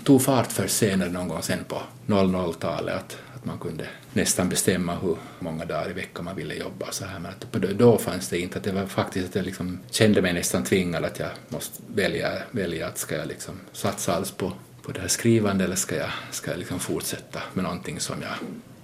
tog 0.04 0.22
fart 0.22 0.52
först 0.52 0.76
senare 0.76 1.10
någon 1.10 1.28
gång 1.28 1.42
sen 1.42 1.58
på 1.68 1.82
00-talet 2.06 3.16
att, 3.40 3.46
man 3.46 3.58
kunde 3.58 3.84
nästan 4.12 4.48
bestämma 4.48 4.94
hur 4.94 5.16
många 5.38 5.64
dagar 5.64 5.90
i 5.90 5.92
veckan 5.92 6.24
man 6.24 6.36
ville 6.36 6.54
jobba 6.54 6.90
så 6.90 7.04
här, 7.04 7.18
men 7.18 7.30
att 7.30 7.78
då 7.78 7.98
fanns 7.98 8.28
det 8.28 8.38
inte, 8.38 8.58
att 8.58 8.64
det 8.64 8.72
var 8.72 8.86
faktiskt 8.86 9.28
att 9.28 9.34
jag 9.34 9.44
liksom 9.44 9.80
kände 9.90 10.22
mig 10.22 10.32
nästan 10.32 10.64
tvingad 10.64 11.04
att 11.04 11.18
jag 11.18 11.30
måste 11.48 11.82
välja, 11.94 12.28
välja 12.50 12.86
att 12.86 12.98
ska 12.98 13.16
jag 13.16 13.28
liksom 13.28 13.54
satsa 13.72 14.14
alls 14.14 14.30
på, 14.30 14.52
på 14.82 14.92
det 14.92 15.00
här 15.00 15.08
skrivande 15.08 15.64
eller 15.64 15.76
ska 15.76 15.96
jag, 15.96 16.10
ska 16.30 16.50
jag 16.50 16.58
liksom 16.58 16.78
fortsätta 16.80 17.42
med 17.54 17.64
någonting 17.64 18.00
som 18.00 18.22
jag 18.22 18.34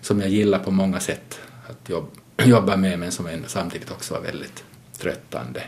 som 0.06 0.20
jag 0.20 0.28
gillar 0.28 0.58
på 0.58 0.70
många 0.70 1.00
sätt 1.00 1.40
att 1.68 1.88
jobb, 1.88 2.08
jobba 2.44 2.76
med 2.76 2.98
men 2.98 3.12
som 3.12 3.28
samtidigt 3.46 3.90
också 3.90 4.14
var 4.14 4.20
väldigt 4.20 4.64
tröttande. 4.98 5.62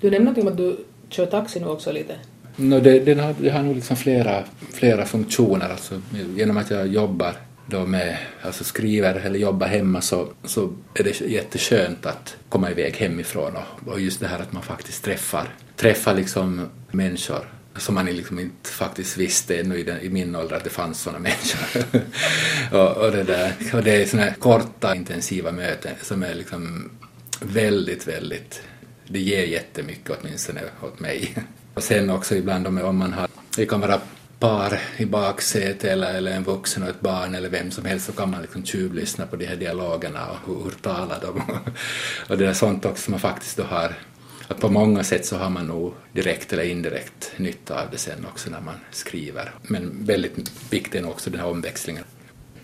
Du 0.00 0.10
nämnde 0.10 0.24
någonting 0.24 0.46
om 0.46 0.52
att 0.52 0.56
du 0.56 0.84
kör 1.08 1.26
taxi 1.26 1.60
nu 1.60 1.66
också 1.66 1.92
lite. 1.92 2.14
No, 2.56 2.80
det, 2.80 2.98
det, 3.00 3.14
har, 3.14 3.34
det 3.40 3.50
har 3.50 3.62
nog 3.62 3.74
liksom 3.74 3.96
flera, 3.96 4.44
flera 4.72 5.04
funktioner. 5.04 5.68
Alltså, 5.68 6.02
genom 6.36 6.56
att 6.56 6.70
jag 6.70 6.86
jobbar 6.86 7.36
då 7.66 7.86
med, 7.86 8.18
alltså 8.42 8.64
skriver 8.64 9.14
eller 9.14 9.38
jobbar 9.38 9.66
hemma 9.66 10.00
så, 10.00 10.32
så 10.44 10.72
är 10.94 11.04
det 11.04 11.20
jätteskönt 11.20 12.06
att 12.06 12.36
komma 12.48 12.70
iväg 12.70 12.96
hemifrån 12.96 13.56
och, 13.56 13.92
och 13.92 14.00
just 14.00 14.20
det 14.20 14.26
här 14.26 14.38
att 14.38 14.52
man 14.52 14.62
faktiskt 14.62 15.04
träffar, 15.04 15.54
träffar 15.76 16.14
liksom 16.14 16.68
människor 16.90 17.46
som 17.76 17.94
man 17.94 18.06
liksom 18.06 18.38
inte 18.38 18.70
faktiskt 18.70 19.16
visste 19.16 19.60
ännu 19.60 19.78
i, 19.78 19.82
den, 19.82 20.00
i 20.00 20.08
min 20.08 20.36
ålder 20.36 20.56
att 20.56 20.64
det 20.64 20.70
fanns 20.70 21.00
sådana 21.00 21.18
människor. 21.18 21.84
och, 22.78 22.96
och, 22.96 23.12
det 23.12 23.22
där, 23.22 23.52
och 23.74 23.82
det 23.82 24.02
är 24.02 24.06
sådana 24.06 24.28
här 24.28 24.36
korta 24.36 24.94
intensiva 24.94 25.52
möten 25.52 25.94
som 26.02 26.22
är 26.22 26.34
liksom 26.34 26.90
väldigt, 27.40 28.08
väldigt, 28.08 28.62
det 29.08 29.20
ger 29.20 29.44
jättemycket 29.44 30.18
åtminstone 30.20 30.60
åt 30.82 31.00
mig. 31.00 31.34
Och 31.74 31.82
sen 31.82 32.10
också 32.10 32.36
ibland 32.36 32.66
om 32.66 32.98
man 32.98 33.12
har, 33.12 33.28
det 33.56 33.66
kan 33.66 33.80
vara 33.80 34.00
par 34.42 34.80
i 34.96 35.06
baksätet 35.06 35.84
eller, 35.84 36.14
eller 36.14 36.32
en 36.32 36.44
vuxen 36.44 36.82
och 36.82 36.88
ett 36.88 37.00
barn 37.00 37.34
eller 37.34 37.48
vem 37.48 37.70
som 37.70 37.84
helst 37.84 38.06
så 38.06 38.12
kan 38.12 38.30
man 38.30 38.42
liksom 38.42 38.64
tjuvlyssna 38.64 39.26
på 39.26 39.36
de 39.36 39.46
här 39.46 39.56
dialogerna 39.56 40.20
och 40.30 40.38
hur, 40.46 40.64
hur 40.64 40.70
talar 40.70 41.20
de 41.20 41.42
och 42.28 42.38
det 42.38 42.46
är 42.46 42.52
sånt 42.52 42.84
också 42.84 43.02
som 43.02 43.10
man 43.10 43.20
faktiskt 43.20 43.56
då 43.56 43.62
har 43.62 43.94
att 44.48 44.60
på 44.60 44.68
många 44.68 45.04
sätt 45.04 45.26
så 45.26 45.36
har 45.36 45.50
man 45.50 45.66
nog 45.66 45.92
direkt 46.12 46.52
eller 46.52 46.62
indirekt 46.62 47.32
nytta 47.36 47.82
av 47.82 47.90
det 47.90 47.98
sen 47.98 48.26
också 48.30 48.50
när 48.50 48.60
man 48.60 48.74
skriver. 48.90 49.50
Men 49.62 50.04
väldigt 50.04 50.52
viktig 50.72 50.98
är 50.98 51.08
också 51.08 51.30
den 51.30 51.40
här 51.40 51.48
omväxlingen. 51.48 52.04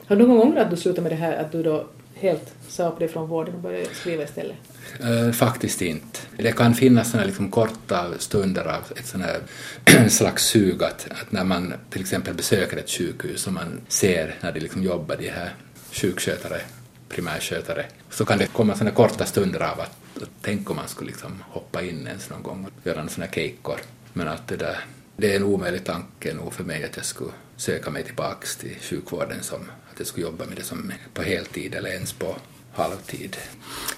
Har 0.06 0.16
du 0.16 0.26
någon 0.26 0.36
gång 0.36 0.48
ångrat 0.48 0.64
att 0.64 0.70
du 0.70 0.76
slutade 0.76 1.02
med 1.02 1.12
det 1.12 1.16
här, 1.16 1.36
att 1.36 1.52
du 1.52 1.62
då 1.62 1.86
helt 2.20 2.54
sa 2.68 2.88
upp 2.88 2.98
dig 2.98 3.08
från 3.08 3.28
vården 3.28 3.54
och 3.54 3.60
började 3.60 3.94
skriva 3.94 4.22
istället? 4.22 4.56
Eh, 5.00 5.32
faktiskt 5.32 5.82
inte. 5.82 6.18
Det 6.36 6.52
kan 6.52 6.74
finnas 6.74 7.10
såna 7.10 7.24
liksom 7.24 7.50
korta 7.50 8.06
stunder 8.18 8.64
av 8.64 8.82
ett 8.96 9.06
sån 9.06 9.24
slags 10.10 10.44
sug 10.44 10.82
att, 10.82 11.08
att, 11.10 11.32
när 11.32 11.44
man 11.44 11.74
till 11.90 12.00
exempel 12.00 12.34
besöker 12.34 12.76
ett 12.76 12.90
sjukhus 12.90 13.46
och 13.46 13.52
man 13.52 13.80
ser 13.88 14.34
när 14.40 14.52
det 14.52 14.60
liksom 14.60 14.82
jobbar 14.82 15.16
de 15.16 15.28
här 15.28 15.54
sjukskötare, 15.92 16.60
primärskötare, 17.08 17.84
så 18.10 18.24
kan 18.24 18.38
det 18.38 18.46
komma 18.46 18.76
såna 18.76 18.90
korta 18.90 19.24
stunder 19.24 19.62
av 19.62 19.80
att, 19.80 20.22
att 20.22 20.30
tänk 20.42 20.70
om 20.70 20.76
man 20.76 20.88
skulle 20.88 21.10
liksom 21.10 21.42
hoppa 21.48 21.82
in 21.82 22.06
ens 22.06 22.30
någon 22.30 22.42
gång 22.42 22.64
och 22.64 22.86
göra 22.86 23.00
en 23.00 23.08
sån 23.08 23.22
här 23.22 23.30
keikkor, 23.30 23.80
Men 24.12 24.28
att 24.28 24.48
det 24.48 24.56
där, 24.56 24.78
det 25.20 25.32
är 25.32 25.36
en 25.36 25.44
omöjlig 25.44 25.84
tanke 25.84 26.34
nog 26.34 26.52
för 26.52 26.64
mig 26.64 26.84
att 26.84 26.96
jag 26.96 27.04
skulle 27.04 27.30
söka 27.56 27.90
mig 27.90 28.04
tillbaks 28.04 28.56
till 28.56 28.76
sjukvården 28.80 29.42
som 29.42 29.60
att 29.92 29.98
jag 29.98 30.06
skulle 30.06 30.26
jobba 30.26 30.44
med 30.44 30.56
det 30.56 30.62
som 30.62 30.92
på 31.14 31.22
heltid 31.22 31.74
eller 31.74 31.90
ens 31.90 32.12
på 32.12 32.36
halvtid. 32.72 33.36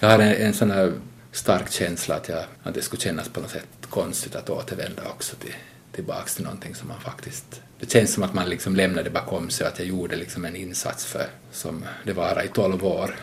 Jag 0.00 0.08
har 0.08 0.18
en, 0.18 0.34
en 0.34 0.54
sån 0.54 0.70
här 0.70 0.92
stark 1.32 1.70
känsla 1.70 2.14
att, 2.14 2.28
jag, 2.28 2.44
att 2.62 2.74
det 2.74 2.82
skulle 2.82 3.02
kännas 3.02 3.28
på 3.28 3.40
något 3.40 3.50
sätt 3.50 3.66
konstigt 3.90 4.34
att 4.34 4.50
återvända 4.50 5.02
också 5.10 5.36
till, 5.36 5.54
tillbaks 5.92 6.34
till 6.34 6.44
någonting 6.44 6.74
som 6.74 6.88
man 6.88 7.00
faktiskt... 7.00 7.62
Det 7.80 7.90
känns 7.90 8.12
som 8.12 8.22
att 8.22 8.34
man 8.34 8.48
liksom 8.48 8.76
lämnade 8.76 9.10
bakom 9.10 9.50
sig 9.50 9.66
att 9.66 9.78
jag 9.78 9.88
gjorde 9.88 10.16
liksom 10.16 10.44
en 10.44 10.56
insats 10.56 11.04
för 11.04 11.26
som 11.52 11.84
det 12.04 12.12
var 12.12 12.44
i 12.44 12.48
tolv 12.48 12.84
år. 12.84 13.14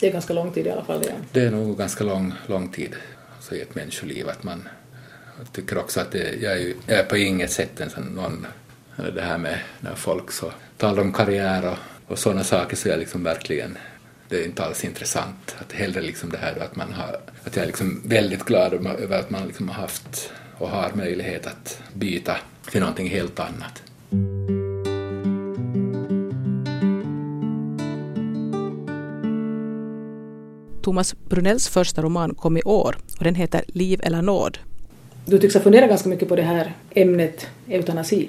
Det 0.00 0.08
är 0.08 0.12
ganska 0.12 0.34
lång 0.34 0.52
tid 0.52 0.66
i 0.66 0.70
alla 0.70 0.84
fall. 0.84 1.02
Igen. 1.02 1.24
Det 1.32 1.40
är 1.40 1.50
nog 1.50 1.78
ganska 1.78 2.04
lång, 2.04 2.32
lång 2.46 2.68
tid 2.68 2.96
alltså 3.36 3.54
i 3.54 3.60
ett 3.60 3.74
människoliv. 3.74 4.28
Att 4.28 4.42
man, 4.42 4.68
jag 5.38 5.52
tycker 5.52 5.78
också 5.78 6.00
att 6.00 6.12
det, 6.12 6.42
jag, 6.42 6.52
är, 6.52 6.74
jag 6.86 6.98
är 6.98 7.04
på 7.04 7.16
inget 7.16 7.52
sätt 7.52 7.80
en 7.80 7.90
sån 7.90 8.04
någon, 8.04 8.46
det 9.14 9.22
här 9.22 9.38
med 9.38 9.58
när 9.80 9.94
folk 9.94 10.32
så 10.32 10.52
talar 10.76 11.02
om 11.02 11.12
karriär 11.12 11.68
och, 11.68 11.78
och 12.12 12.18
sådana 12.18 12.44
saker 12.44 12.76
så 12.76 12.88
är 12.88 12.92
jag 12.92 13.00
liksom 13.00 13.22
verkligen 13.24 13.78
det 14.28 14.40
är 14.40 14.44
inte 14.44 14.64
alls 14.64 14.84
intressant. 14.84 15.56
Att 15.58 15.72
hellre 15.72 16.00
liksom 16.00 16.30
det 16.30 16.38
här 16.38 16.58
att 16.60 16.76
man 16.76 16.92
har, 16.92 17.20
att 17.44 17.56
jag 17.56 17.62
är 17.62 17.66
liksom 17.66 18.02
väldigt 18.04 18.44
glad 18.44 18.74
över 18.74 19.18
att 19.18 19.30
man 19.30 19.46
liksom 19.46 19.68
har 19.68 19.74
haft 19.74 20.32
och 20.58 20.68
har 20.68 20.92
möjlighet 20.94 21.46
att 21.46 21.80
byta 21.94 22.36
till 22.70 22.80
någonting 22.80 23.08
helt 23.08 23.40
annat. 23.40 23.82
Thomas 30.82 31.14
Brunells 31.28 31.68
första 31.68 32.02
roman 32.02 32.34
kom 32.34 32.56
i 32.56 32.62
år 32.62 32.96
och 33.18 33.24
den 33.24 33.34
heter 33.34 33.64
Liv 33.68 34.00
eller 34.02 34.22
nåd. 34.22 34.58
Du 35.28 35.38
tycks 35.38 35.54
ha 35.54 35.60
funderat 35.60 35.88
ganska 35.88 36.08
mycket 36.08 36.28
på 36.28 36.36
det 36.36 36.42
här 36.42 36.72
ämnet 36.90 37.46
eutanasi. 37.68 38.28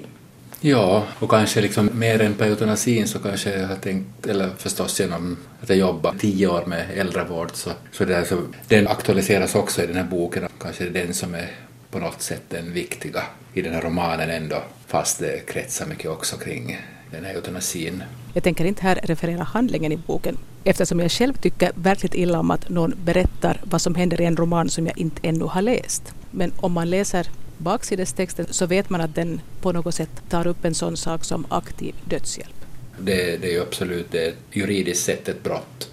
Ja, 0.60 1.04
och 1.18 1.30
kanske 1.30 1.60
liksom 1.60 1.90
mer 1.92 2.20
än 2.20 2.34
på 2.34 2.44
eutanasin 2.44 3.08
så 3.08 3.18
kanske 3.18 3.58
jag 3.58 3.68
har 3.68 3.76
tänkt, 3.76 4.26
eller 4.26 4.50
förstås 4.56 5.00
genom 5.00 5.36
att 5.62 5.68
jag 5.68 5.78
jobbar 5.78 6.14
tio 6.18 6.48
år 6.48 6.64
med 6.66 6.86
äldrevård 6.96 7.50
så, 7.54 7.70
så, 7.92 8.04
det 8.04 8.24
så 8.28 8.36
den 8.68 8.88
aktualiseras 8.88 9.54
också 9.54 9.82
i 9.82 9.86
den 9.86 9.96
här 9.96 10.04
boken. 10.04 10.48
Kanske 10.60 10.84
det 10.84 11.00
är 11.00 11.04
den 11.04 11.14
som 11.14 11.34
är 11.34 11.50
på 11.90 11.98
något 11.98 12.22
sätt 12.22 12.42
den 12.48 12.72
viktiga 12.72 13.22
i 13.54 13.62
den 13.62 13.74
här 13.74 13.82
romanen 13.82 14.30
ändå, 14.30 14.62
fast 14.86 15.18
det 15.18 15.46
kretsar 15.46 15.86
mycket 15.86 16.10
också 16.10 16.36
kring 16.36 16.78
den 17.10 17.24
här 17.24 17.34
eutanasin. 17.34 18.02
Jag 18.34 18.42
tänker 18.44 18.64
inte 18.64 18.82
här 18.82 19.00
referera 19.02 19.42
handlingen 19.42 19.92
i 19.92 19.96
boken 19.96 20.38
eftersom 20.64 21.00
jag 21.00 21.10
själv 21.10 21.34
tycker 21.34 21.72
verkligt 21.74 22.14
illa 22.14 22.40
om 22.40 22.50
att 22.50 22.68
någon 22.68 22.94
berättar 23.04 23.60
vad 23.64 23.80
som 23.80 23.94
händer 23.94 24.20
i 24.20 24.24
en 24.24 24.36
roman 24.36 24.68
som 24.68 24.86
jag 24.86 24.98
inte 24.98 25.28
ännu 25.28 25.44
har 25.44 25.62
läst. 25.62 26.14
Men 26.30 26.52
om 26.56 26.72
man 26.72 26.90
läser 26.90 27.26
baksidestexten 27.58 28.46
så 28.50 28.66
vet 28.66 28.90
man 28.90 29.00
att 29.00 29.14
den 29.14 29.40
på 29.60 29.72
något 29.72 29.94
sätt 29.94 30.10
tar 30.28 30.46
upp 30.46 30.64
en 30.64 30.74
sån 30.74 30.96
sak 30.96 31.24
som 31.24 31.46
aktiv 31.48 31.94
dödshjälp. 32.04 32.54
Det, 32.98 33.36
det 33.36 33.48
är 33.48 33.52
ju 33.52 33.62
absolut 33.62 34.06
det 34.10 34.26
är 34.26 34.34
juridiskt 34.52 35.04
sett 35.04 35.28
ett 35.28 35.42
brott. 35.42 35.90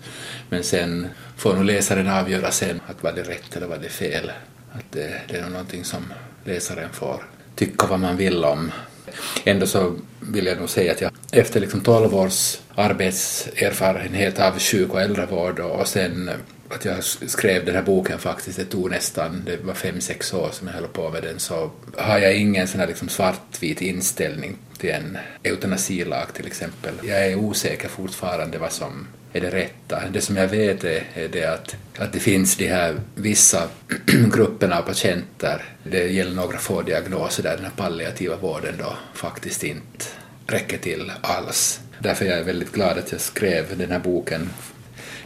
Men 0.50 0.63
sen 0.63 1.08
får 1.38 1.56
nog 1.56 1.65
läsaren 1.65 2.08
avgöra 2.08 2.52
sen 2.52 2.82
att 2.88 3.04
var 3.04 3.12
det 3.12 3.24
rätt 3.24 3.56
eller 3.56 3.67
var 3.67 3.78
det 3.78 3.89
fel. 3.89 4.32
Att 4.71 4.91
det, 4.91 5.21
det 5.28 5.38
är 5.38 5.41
nog 5.41 5.52
någonting 5.52 5.84
som 5.84 6.13
läsaren 6.43 6.89
får 6.93 7.24
tycka 7.56 7.88
vad 7.88 8.00
man 8.00 8.17
vill 8.17 8.43
om. 8.43 8.71
Ändå 9.43 9.67
så 9.67 9.95
vill 10.19 10.45
jag 10.45 10.60
nog 10.60 10.69
säga 10.69 10.91
att 10.91 11.02
jag 11.02 11.12
efter 11.32 11.60
liksom 11.60 11.82
12 11.82 12.15
års 12.15 12.58
arbetserfarenhet 12.76 14.39
av 14.39 14.60
sjuk 14.60 14.89
och 14.89 15.02
äldrevård 15.02 15.60
och 15.60 15.88
sen 15.88 16.30
att 16.69 16.86
jag 16.86 17.04
skrev 17.04 17.65
den 17.65 17.75
här 17.75 17.82
boken 17.82 18.19
faktiskt, 18.19 18.58
det 18.58 18.65
tog 18.65 18.89
nästan, 18.89 19.43
det 19.45 19.58
var 19.63 19.73
fem, 19.73 20.01
sex 20.01 20.34
år 20.34 20.49
som 20.51 20.67
jag 20.67 20.73
höll 20.73 20.88
på 20.88 21.10
med 21.10 21.23
den, 21.23 21.39
så 21.39 21.71
har 21.97 22.17
jag 22.19 22.36
ingen 22.36 22.67
sån 22.67 22.80
här 22.80 22.88
liksom 22.88 23.10
svartvit 23.10 23.82
inställning 23.82 24.58
till 24.78 24.89
en 24.89 25.17
eutanasilag 25.43 26.34
till 26.34 26.47
exempel. 26.47 26.93
Jag 27.04 27.28
är 27.28 27.36
osäker 27.36 27.88
fortfarande 27.88 28.58
vad 28.58 28.71
som 28.71 29.08
är 29.34 29.41
det 29.41 29.49
rätta. 29.49 30.04
Det 30.13 30.21
som 30.21 30.38
jag 30.38 30.47
vet 30.47 30.84
är, 30.84 31.04
är 31.13 31.28
det 31.28 31.45
att, 31.45 31.75
att 31.97 32.13
det 32.13 32.19
finns 32.19 32.58
de 32.58 32.67
här 32.67 32.95
vissa 33.15 33.67
grupperna 34.34 34.78
av 34.80 34.82
patienter, 34.82 35.65
det 35.84 36.08
gäller 36.08 36.36
några 36.36 36.58
få 36.58 36.82
diagnoser 36.82 37.43
där 37.43 37.56
den 37.56 37.65
här 37.65 37.71
palliativa 37.75 38.36
vården 38.36 38.73
då 38.80 38.93
faktiskt 39.13 39.63
inte 39.63 40.06
räcker 40.47 40.78
till 40.78 41.12
alls. 41.21 41.80
Därför 41.99 42.25
är 42.25 42.38
jag 42.38 42.43
väldigt 42.43 42.71
glad 42.71 42.97
att 42.97 43.12
jag 43.12 43.21
skrev 43.21 43.78
den 43.78 43.91
här 43.91 43.99
boken 43.99 44.49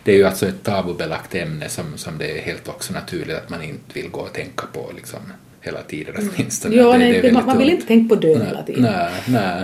det 0.04 0.12
är 0.12 0.16
ju 0.16 0.24
alltså 0.24 0.48
ett 0.48 0.64
tabubelagt 0.64 1.36
ämne 1.36 1.70
som, 1.70 1.98
som 1.98 2.18
det 2.18 2.38
är 2.38 2.42
helt 2.42 2.68
också 2.68 2.94
naturligt 2.94 3.38
att 3.38 3.50
man 3.50 3.64
inte 3.64 3.94
vill 3.94 4.10
gå 4.10 4.20
och 4.20 4.34
tänka 4.34 4.66
på 4.74 4.92
liksom 4.96 5.20
hela 5.62 5.82
tiden 5.82 6.16
mm. 6.16 6.30
åtminstone. 6.36 6.76
Ja, 6.76 6.92
det, 6.92 6.98
nej, 6.98 7.22
det 7.22 7.32
man, 7.32 7.46
man 7.46 7.58
vill 7.58 7.70
inte 7.70 7.88
tänka 7.88 8.16
på 8.16 8.22
död 8.22 8.46
hela 8.46 8.64
tiden. 8.64 8.84
Nej, 8.84 9.12
nej. 9.28 9.64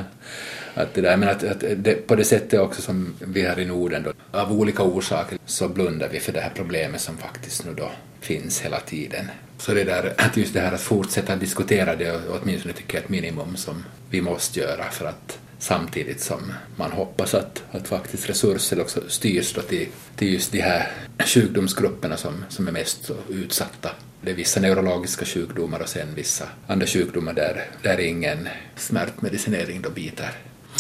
Att 0.74 0.94
det 0.94 1.02
där, 1.02 1.18
men 1.18 1.30
att, 1.30 1.44
att 1.44 1.64
det, 1.78 2.08
på 2.08 2.16
det 2.16 2.24
sättet 2.24 2.60
också 2.60 2.82
som 2.82 3.16
vi 3.20 3.42
här 3.42 3.60
i 3.60 3.66
Norden 3.66 4.04
då, 4.04 4.40
av 4.40 4.52
olika 4.52 4.84
orsaker 4.84 5.38
så 5.46 5.68
blundar 5.68 6.10
vi 6.12 6.20
för 6.20 6.32
det 6.32 6.40
här 6.40 6.52
problemet 6.56 7.02
som 7.02 7.18
faktiskt 7.18 7.66
nu 7.66 7.74
då 7.74 7.92
finns 8.22 8.62
hela 8.62 8.80
tiden. 8.80 9.26
Så 9.58 9.74
det 9.74 9.84
där, 9.84 10.14
att 10.18 10.38
just 10.38 10.54
det 10.54 10.60
här 10.60 10.72
att 10.72 10.82
fortsätta 10.82 11.36
diskutera 11.36 11.96
det 11.96 12.20
åtminstone 12.42 12.74
tycker 12.74 12.94
jag 12.94 13.02
är 13.02 13.06
ett 13.06 13.10
minimum 13.10 13.56
som 13.56 13.86
vi 14.10 14.22
måste 14.22 14.60
göra 14.60 14.84
för 14.92 15.06
att 15.06 15.40
samtidigt 15.66 16.22
som 16.22 16.54
man 16.76 16.92
hoppas 16.92 17.34
att, 17.34 17.64
att 17.72 17.88
faktiskt 17.88 18.30
resurser 18.30 18.82
också 18.82 19.02
styrs 19.08 19.54
då 19.54 19.62
till, 19.62 19.88
till 20.16 20.34
just 20.34 20.52
de 20.52 20.62
här 20.62 20.92
sjukdomsgrupperna 21.26 22.18
som, 22.18 22.46
som 22.50 22.68
är 22.68 22.72
mest 22.72 23.12
utsatta. 23.30 23.90
Det 24.22 24.32
är 24.32 24.36
vissa 24.36 24.60
neurologiska 24.60 25.26
sjukdomar 25.26 25.80
och 25.80 25.90
sen 25.90 26.08
vissa 26.16 26.46
andra 26.68 26.88
sjukdomar 26.88 27.34
där, 27.34 27.66
där 27.82 28.00
ingen 28.00 28.48
smärtmedicinering 28.76 29.82
då 29.82 29.90
biter. 29.90 30.32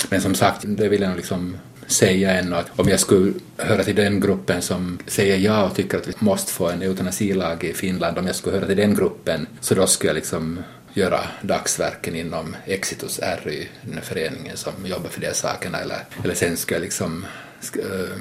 Men 0.09 0.21
som 0.21 0.35
sagt, 0.35 0.63
det 0.65 0.89
vill 0.89 1.01
jag 1.01 1.09
nog 1.09 1.17
liksom 1.17 1.57
säga 1.87 2.31
ännu 2.31 2.55
att 2.55 2.79
om 2.79 2.89
jag 2.89 2.99
skulle 2.99 3.33
höra 3.57 3.83
till 3.83 3.95
den 3.95 4.19
gruppen 4.19 4.61
som 4.61 4.99
säger 5.07 5.37
ja 5.37 5.65
och 5.65 5.75
tycker 5.75 5.97
att 5.97 6.07
vi 6.07 6.13
måste 6.19 6.51
få 6.51 6.69
en 6.69 6.81
eutanasilag 6.81 7.63
i 7.63 7.73
Finland, 7.73 8.17
om 8.17 8.27
jag 8.27 8.35
skulle 8.35 8.55
höra 8.55 8.67
till 8.67 8.77
den 8.77 8.95
gruppen 8.95 9.47
så 9.61 9.75
då 9.75 9.87
skulle 9.87 10.09
jag 10.09 10.15
liksom 10.15 10.59
göra 10.95 11.19
dagsverken 11.41 12.15
inom 12.15 12.55
Exitus 12.65 13.19
RY, 13.43 13.67
den 13.81 14.01
föreningen 14.01 14.57
som 14.57 14.73
jobbar 14.85 15.09
för 15.09 15.21
de 15.21 15.27
här 15.27 15.33
sakerna, 15.33 15.79
eller, 15.79 15.99
eller 16.23 16.33
sen 16.33 16.57
ska 16.57 16.75
jag 16.75 16.81
liksom 16.81 17.25
eh, 17.61 18.17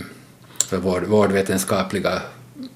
för 0.69 0.77
vård, 0.77 1.05
vårdvetenskapliga 1.05 2.23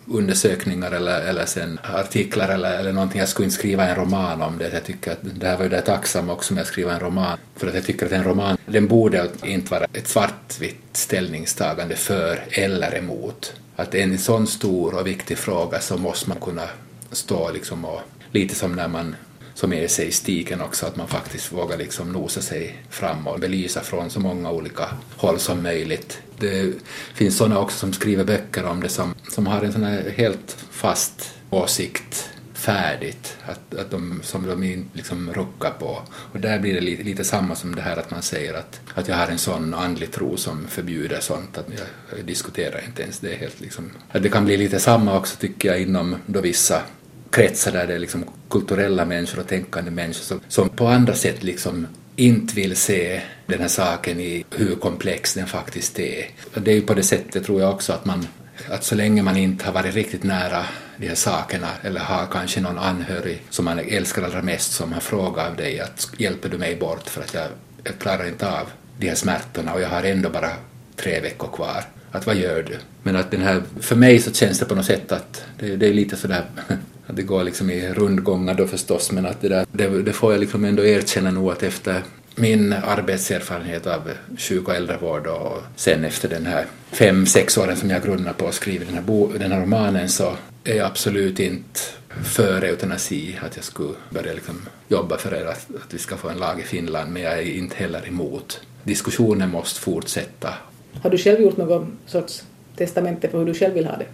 undersökningar 0.07 0.91
eller, 0.91 1.21
eller 1.21 1.47
sen 1.47 1.79
artiklar 1.83 2.49
eller, 2.49 2.79
eller 2.79 2.93
någonting. 2.93 3.21
Jag 3.21 3.29
skulle 3.29 3.45
inte 3.45 3.57
skriva 3.57 3.89
en 3.89 3.95
roman 3.95 4.43
om 4.43 4.59
det. 4.59 4.71
Jag 4.73 4.85
tycker 4.85 5.13
att 5.13 5.19
det 5.23 5.47
här 5.47 5.57
var 5.57 5.65
ju 5.65 5.71
det 5.71 5.81
tacksam 5.81 6.31
också 6.31 6.55
med 6.55 6.61
att 6.61 6.69
skriva 6.69 6.93
en 6.93 7.01
roman. 7.01 7.39
För 7.57 7.67
att 7.67 7.75
jag 7.75 7.85
tycker 7.85 8.07
att 8.07 8.13
en 8.13 8.25
roman, 8.25 8.57
den 8.67 8.87
borde 8.87 9.29
inte 9.43 9.71
vara 9.71 9.87
ett 9.93 10.09
svartvitt 10.09 10.83
ställningstagande 10.93 11.97
för 11.97 12.45
eller 12.51 12.99
emot. 12.99 13.53
Att 13.77 13.95
en 13.95 14.19
sån 14.19 14.47
stor 14.47 14.95
och 14.95 15.07
viktig 15.07 15.39
fråga 15.39 15.81
så 15.81 15.97
måste 15.97 16.29
man 16.29 16.41
kunna 16.41 16.69
stå 17.13 17.51
liksom 17.51 17.85
och 17.85 18.01
lite 18.31 18.55
som 18.55 18.77
när 18.77 18.89
man 18.89 19.17
med 19.67 19.91
sig 19.91 20.09
i 20.09 20.13
stigen 20.13 20.61
också, 20.61 20.87
att 20.87 20.97
man 20.97 21.09
faktiskt 21.09 21.53
vågar 21.53 21.77
liksom 21.77 22.13
nosa 22.13 22.41
sig 22.41 22.77
fram 22.91 23.27
och 23.27 23.41
belysa 23.41 23.81
från 23.81 24.11
så 24.11 24.21
många 24.21 24.51
olika 24.51 24.85
håll 25.17 25.39
som 25.39 25.63
möjligt. 25.63 26.19
Det 26.39 26.73
finns 27.15 27.37
sådana 27.37 27.59
också 27.59 27.79
som 27.79 27.93
skriver 27.93 28.25
böcker 28.25 28.65
om 28.65 28.81
det 28.81 28.89
som, 28.89 29.15
som 29.31 29.47
har 29.47 29.63
en 29.63 29.73
sån 29.73 29.85
här 29.85 30.15
helt 30.17 30.57
fast 30.71 31.35
åsikt 31.51 32.31
färdigt, 32.59 33.37
att, 33.47 33.75
att 33.75 33.91
de, 33.91 34.21
som 34.23 34.47
de 34.47 34.85
liksom 34.93 35.33
ruckar 35.33 35.71
på. 35.71 36.03
Och 36.33 36.41
där 36.41 36.59
blir 36.59 36.75
det 36.75 36.81
lite, 36.81 37.03
lite 37.03 37.25
samma 37.25 37.55
som 37.55 37.75
det 37.75 37.83
här 37.83 37.97
att 37.97 38.11
man 38.11 38.23
säger 38.23 38.55
att, 38.55 38.81
att 38.95 39.09
jag 39.09 39.17
har 39.17 39.27
en 39.27 39.39
sån 39.39 39.75
andlig 39.75 40.13
tro 40.13 40.37
som 40.37 40.67
förbjuder 40.69 41.21
sånt, 41.21 41.59
att 41.59 41.67
jag, 41.69 42.19
jag 42.19 42.27
diskuterar 42.27 42.85
inte 42.87 43.03
ens 43.03 43.19
det. 43.19 43.35
Helt 43.35 43.61
liksom. 43.61 43.91
Att 44.11 44.23
det 44.23 44.29
kan 44.29 44.45
bli 44.45 44.57
lite 44.57 44.81
samma 44.81 45.17
också 45.19 45.37
tycker 45.37 45.69
jag 45.69 45.81
inom 45.81 46.17
då 46.27 46.41
vissa 46.41 46.83
kretsar 47.31 47.73
där 47.73 47.87
det 47.87 47.95
är 47.95 47.99
liksom 47.99 48.25
kulturella 48.51 49.05
människor 49.05 49.41
och 49.41 49.49
tänkande 49.49 49.91
människor 49.91 50.23
som, 50.23 50.41
som 50.49 50.69
på 50.69 50.87
andra 50.87 51.15
sätt 51.15 51.43
liksom 51.43 51.87
inte 52.17 52.55
vill 52.55 52.77
se 52.77 53.21
den 53.47 53.61
här 53.61 53.69
saken 53.69 54.21
i 54.21 54.45
hur 54.51 54.75
komplex 54.75 55.35
den 55.35 55.47
faktiskt 55.47 55.99
är. 55.99 56.27
Det 56.55 56.71
är 56.71 56.75
ju 56.75 56.83
på 56.83 56.95
det 56.95 57.03
sättet 57.03 57.45
tror 57.45 57.61
jag 57.61 57.71
också 57.71 57.93
att 57.93 58.05
man 58.05 58.27
att 58.71 58.85
så 58.85 58.95
länge 58.95 59.23
man 59.23 59.37
inte 59.37 59.65
har 59.65 59.73
varit 59.73 59.95
riktigt 59.95 60.23
nära 60.23 60.65
de 60.97 61.09
här 61.09 61.15
sakerna 61.15 61.69
eller 61.83 62.01
har 62.01 62.27
kanske 62.27 62.61
någon 62.61 62.79
anhörig 62.79 63.43
som 63.51 63.65
man 63.65 63.79
älskar 63.79 64.23
allra 64.23 64.43
mest 64.43 64.73
som 64.73 64.93
har 64.93 65.01
frågat 65.01 65.51
av 65.51 65.57
dig 65.57 65.81
att 65.81 66.09
hjälper 66.17 66.49
du 66.49 66.59
mig 66.59 66.77
bort 66.77 67.09
för 67.09 67.21
att 67.21 67.35
jag, 67.35 67.47
jag 67.85 67.99
klarar 67.99 68.29
inte 68.29 68.51
av 68.51 68.67
de 68.99 69.09
här 69.09 69.15
smärtorna 69.15 69.75
och 69.75 69.81
jag 69.81 69.89
har 69.89 70.03
ändå 70.03 70.31
bara 70.31 70.51
tre 70.97 71.21
veckor 71.21 71.49
kvar. 71.49 71.85
Att 72.11 72.27
vad 72.27 72.37
gör 72.37 72.63
du? 72.63 72.79
Men 73.03 73.17
att 73.17 73.31
den 73.31 73.43
här, 73.43 73.63
för 73.81 73.97
mig 73.97 74.19
så 74.19 74.33
känns 74.33 74.59
det 74.59 74.65
på 74.65 74.75
något 74.75 74.87
sätt 74.87 75.13
att 75.13 75.45
det, 75.59 75.77
det 75.77 75.89
är 75.89 75.95
lite 75.95 76.17
sådär 76.17 76.45
att 77.09 77.17
det 77.17 77.23
går 77.23 77.45
liksom 77.45 77.71
i 77.71 77.89
rundgångar 77.89 78.55
då 78.55 78.67
förstås 78.67 79.13
men 79.13 79.27
att 79.27 79.41
det 79.41 79.49
där, 79.49 79.67
det, 79.73 80.03
det 80.03 80.13
får 80.13 80.33
jag 80.33 80.41
liksom 80.41 80.65
ändå 80.65 80.85
erkänna 80.85 81.31
nog 81.31 81.51
att 81.51 81.63
efter 81.63 82.03
min 82.35 82.73
arbetserfarenhet 82.73 83.87
av 83.87 84.11
sjuk 84.37 84.69
och 84.69 84.75
äldrevård 84.75 85.27
och 85.27 85.63
sen 85.77 86.05
efter 86.05 86.29
den 86.29 86.47
här 86.47 86.67
fem, 86.91 87.27
sex 87.27 87.59
åren 87.59 87.77
som 87.77 87.91
jag 87.91 88.03
grundar 88.03 88.33
på 88.33 88.45
och 88.45 88.55
skriver 88.55 88.87
den 88.87 88.95
här, 88.95 89.03
bo, 89.03 89.33
den 89.39 89.53
här 89.53 89.61
romanen 89.61 90.09
så 90.09 90.33
är 90.65 90.75
jag 90.75 90.87
absolut 90.87 91.41
inte 91.41 91.81
för 92.25 92.63
eutanasi, 92.63 93.39
att 93.43 93.57
jag 93.57 93.65
skulle 93.65 93.95
börja 94.11 94.33
liksom 94.33 94.61
jobba 94.89 95.19
för 95.19 95.47
att, 95.47 95.67
att 95.75 95.95
vi 95.95 95.99
ska 95.99 96.17
få 96.17 96.29
en 96.29 96.39
lag 96.39 96.61
i 96.61 96.63
Finland, 96.63 97.13
men 97.13 97.23
jag 97.23 97.39
är 97.39 97.43
inte 97.43 97.77
heller 97.77 98.09
emot. 98.09 98.61
Diskussionen 98.83 99.51
måste 99.51 99.81
fortsätta. 99.81 100.55
Har 101.03 101.11
du 101.11 101.19
själv 101.19 101.41
gjort 101.41 101.57
någon 101.57 101.99
sorts 102.07 102.43
testamente 102.77 103.29
för 103.29 103.39
hur 103.39 103.47
du 103.47 103.55
själv 103.55 103.75
vill 103.75 103.87
ha 103.87 103.97
det? 103.97 104.07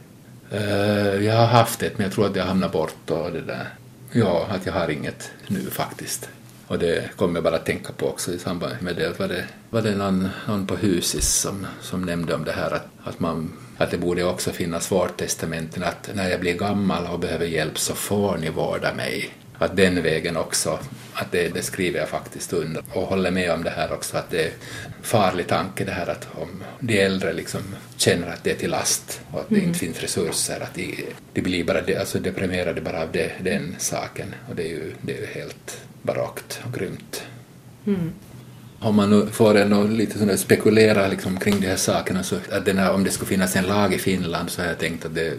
Uh, 0.55 1.25
jag 1.25 1.37
har 1.37 1.47
haft 1.47 1.83
ett, 1.83 1.99
men 1.99 2.05
jag 2.05 2.12
tror 2.12 2.27
att 2.27 2.37
jag 2.37 2.45
hamnar 2.45 2.69
bort 2.69 3.11
och 3.11 3.33
det 3.33 3.40
där. 3.40 3.69
Ja, 4.12 4.47
att 4.51 4.67
jag 4.67 4.73
har 4.73 4.88
inget 4.88 5.31
nu 5.47 5.61
faktiskt. 5.71 6.29
Och 6.67 6.79
det 6.79 7.11
kommer 7.17 7.35
jag 7.35 7.45
bara 7.45 7.57
att 7.57 7.67
tänka 7.67 7.93
på 7.93 8.09
också 8.09 8.33
i 8.33 8.38
samband 8.38 8.75
med 8.81 8.97
det. 8.97 9.19
Var 9.19 9.29
det, 9.29 9.45
var 9.71 9.83
det 9.83 9.95
någon, 9.95 10.29
någon 10.49 10.67
på 10.67 10.77
Husis 10.77 11.35
som, 11.35 11.67
som 11.81 12.03
nämnde 12.03 12.35
om 12.35 12.45
det 12.45 12.53
här 12.53 12.71
att, 12.71 12.87
att, 13.05 13.21
man, 13.21 13.53
att 13.79 13.90
det 13.90 13.99
borde 13.99 14.25
också 14.25 14.51
finnas 14.51 14.93
vårdtestamenten 14.93 15.83
att 15.83 16.11
när 16.14 16.31
jag 16.31 16.40
blir 16.40 16.55
gammal 16.55 17.07
och 17.07 17.19
behöver 17.19 17.47
hjälp 17.47 17.79
så 17.79 17.95
får 17.95 18.37
ni 18.37 18.51
vårda 18.51 18.95
mig. 18.95 19.31
Att 19.59 19.77
den 19.77 20.03
vägen 20.03 20.37
också, 20.37 20.79
att 21.12 21.33
det, 21.33 21.49
det 21.49 21.62
skriver 21.62 22.01
jag 22.01 22.09
faktiskt 22.09 22.53
under 22.53 22.83
och 22.93 23.03
håller 23.03 23.31
med 23.31 23.51
om 23.51 23.64
det 23.64 23.71
här 23.71 23.93
också 23.93 24.17
att 24.17 24.31
det 24.31 24.45
är 24.45 24.53
farlig 25.03 25.47
tanke 25.47 25.85
det 25.85 25.93
här 25.93 26.07
att 26.07 26.29
om 26.35 26.62
de 26.81 27.01
äldre 27.01 27.33
liksom 27.33 27.61
känner 27.97 28.33
att 28.33 28.45
det 28.45 28.51
är 28.51 28.57
till 28.57 28.71
last 28.71 29.21
och 29.31 29.40
att 29.40 29.49
det 29.49 29.55
mm. 29.55 29.69
inte 29.69 29.79
finns 29.79 30.01
resurser, 30.01 30.61
att 30.61 30.75
de, 30.75 31.05
de 31.33 31.40
blir 31.40 31.64
bara 31.64 31.99
alltså 31.99 32.19
deprimerade 32.19 32.81
bara 32.81 33.03
av 33.03 33.12
det, 33.12 33.33
den 33.40 33.75
saken 33.79 34.35
och 34.49 34.57
det 34.57 34.62
är 34.62 34.69
ju, 34.69 34.93
det 35.03 35.17
är 35.17 35.21
ju 35.21 35.27
helt 35.27 35.81
barockt 36.03 36.61
och 36.67 36.75
grymt. 36.75 37.23
Mm. 37.87 38.12
Om 38.79 38.95
man 38.95 39.11
nu 39.11 39.27
får 39.27 39.55
ändå 39.55 39.85
lite 39.85 40.19
sådär 40.19 40.37
spekulera 40.37 41.09
liksom 41.09 41.40
kring 41.40 41.61
de 41.61 41.67
här 41.67 41.77
sakerna 41.77 42.23
så 42.23 42.37
att 42.53 42.64
den 42.64 42.79
här, 42.79 42.93
om 42.93 43.05
det 43.05 43.11
skulle 43.11 43.29
finnas 43.29 43.57
en 43.57 43.64
lag 43.64 43.95
i 43.95 43.99
Finland 43.99 44.51
så 44.51 44.62
har 44.62 44.69
jag 44.69 44.79
tänkt 44.79 45.05
att, 45.05 45.14
det, 45.14 45.33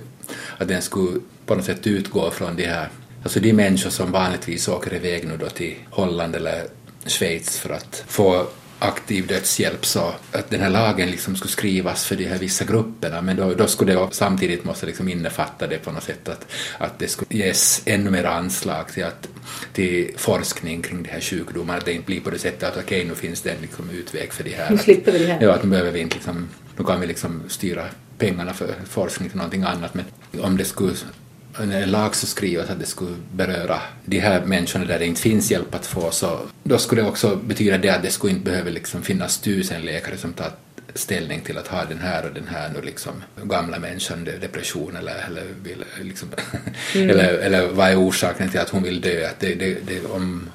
att 0.58 0.68
den 0.68 0.82
skulle 0.82 1.20
på 1.46 1.56
något 1.56 1.66
sätt 1.66 1.88
utgå 1.88 2.32
från 2.32 2.56
de 2.56 2.66
här, 2.66 2.90
alltså 3.26 3.40
de 3.40 3.54
människor 3.54 3.90
som 3.90 4.12
vanligtvis 4.12 4.68
åker 4.68 4.94
iväg 4.94 5.28
nu 5.28 5.38
då 5.38 5.50
till 5.50 5.76
Holland 5.90 6.36
eller 6.36 6.64
Schweiz 7.06 7.58
för 7.58 7.70
att 7.70 8.04
få 8.08 8.48
aktiv 8.80 9.28
dödshjälp 9.28 9.86
så 9.86 10.14
att 10.32 10.50
den 10.50 10.62
här 10.62 10.70
lagen 10.70 11.12
liksom 11.12 11.36
skulle 11.36 11.52
skrivas 11.52 12.06
för 12.06 12.16
de 12.16 12.26
här 12.26 12.38
vissa 12.38 12.66
grupperna 12.66 13.22
men 13.22 13.36
då, 13.36 13.54
då 13.54 13.68
skulle 13.68 13.94
det 13.94 14.08
samtidigt 14.12 14.64
måste 14.64 14.86
liksom 14.86 15.10
innefatta 15.10 15.68
det 15.68 15.78
på 15.78 15.92
något 15.92 16.04
sätt 16.04 16.30
att, 16.30 16.48
att 16.78 17.00
det 17.00 17.08
skulle 17.08 17.44
ges 17.44 17.82
ännu 17.86 18.12
mer 18.12 18.24
anslag 18.24 18.88
till, 18.88 19.04
att, 19.04 19.28
till 19.74 20.12
forskning 20.18 20.82
kring 20.82 21.04
de 21.04 21.10
här 21.10 21.22
sjukdomarna, 21.22 21.80
att 21.80 21.86
det 21.86 21.94
inte 21.94 22.06
blir 22.06 22.22
på 22.22 22.30
det 22.30 22.40
sättet 22.40 22.64
att 22.64 22.78
okej 22.78 22.98
okay, 22.98 23.10
nu 23.10 23.16
finns 23.16 23.42
det 23.42 23.52
en 23.52 23.62
liksom 23.62 23.90
utväg 23.90 24.34
för 24.34 24.44
de 24.44 24.54
här. 24.54 24.70
Nu 24.72 24.78
slipper 24.78 25.12
vi 25.12 25.20
det 25.20 25.34
här. 25.34 25.42
Ja, 25.42 25.54
att 25.54 25.64
nu 25.64 25.70
behöver 25.70 25.92
vi 25.92 26.00
inte 26.00 26.16
liksom, 26.16 26.50
nu 26.78 26.86
kan 26.86 27.02
vi 27.02 27.08
liksom 27.08 27.44
styra 27.48 27.84
pengarna 28.18 28.54
för 28.54 28.74
forskning 28.90 29.30
till 29.30 29.38
någonting 29.38 29.64
annat 29.64 29.94
men 29.94 30.06
om 30.42 30.58
det 30.58 30.66
skulle 30.66 30.94
en 31.58 31.92
lag 31.92 32.16
så 32.16 32.28
skrivas 32.28 32.70
att 32.70 32.80
det 32.80 32.86
skulle 32.86 33.16
beröra 33.34 33.80
de 34.06 34.20
här 34.20 34.46
människorna 34.46 34.86
där 34.86 35.00
det 35.00 35.06
inte 35.06 35.22
finns 35.22 35.52
hjälp 35.52 35.76
att 35.76 35.86
få 35.86 36.12
så 36.12 36.40
då 36.64 36.78
skulle 36.78 37.02
det 37.02 37.08
också 37.08 37.36
betyda 37.36 37.78
det 37.78 37.90
att 37.90 38.04
det 38.04 38.12
skulle 38.12 38.34
inte 38.34 38.52
behöva 38.52 38.70
liksom 38.70 39.02
finnas 39.02 39.38
tusen 39.38 39.82
läkare 39.82 40.18
som 40.18 40.34
tar 40.34 40.52
ställning 40.96 41.42
till 41.42 41.58
att 41.58 41.68
ha 41.68 41.86
den 41.86 42.00
här 42.00 42.26
och 42.26 42.34
den 42.34 42.48
här 42.48 42.70
nu 42.70 42.82
liksom 42.82 43.14
gamla 43.44 43.80
människan 43.80 44.24
depression 44.24 44.96
eller, 44.96 45.26
eller, 45.28 45.44
vill, 45.64 45.84
liksom, 46.02 46.30
mm. 46.96 47.10
eller, 47.10 47.34
eller 47.34 47.68
vad 47.68 47.90
är 47.90 48.00
orsaken 48.00 48.50
till 48.50 48.60
att 48.60 48.70
hon 48.70 48.84
vill 48.84 49.02
dö? 49.02 49.28
Att 49.30 49.40
det, 49.40 49.56
det, 49.56 49.78
det, 49.88 50.06
om, 50.06 50.50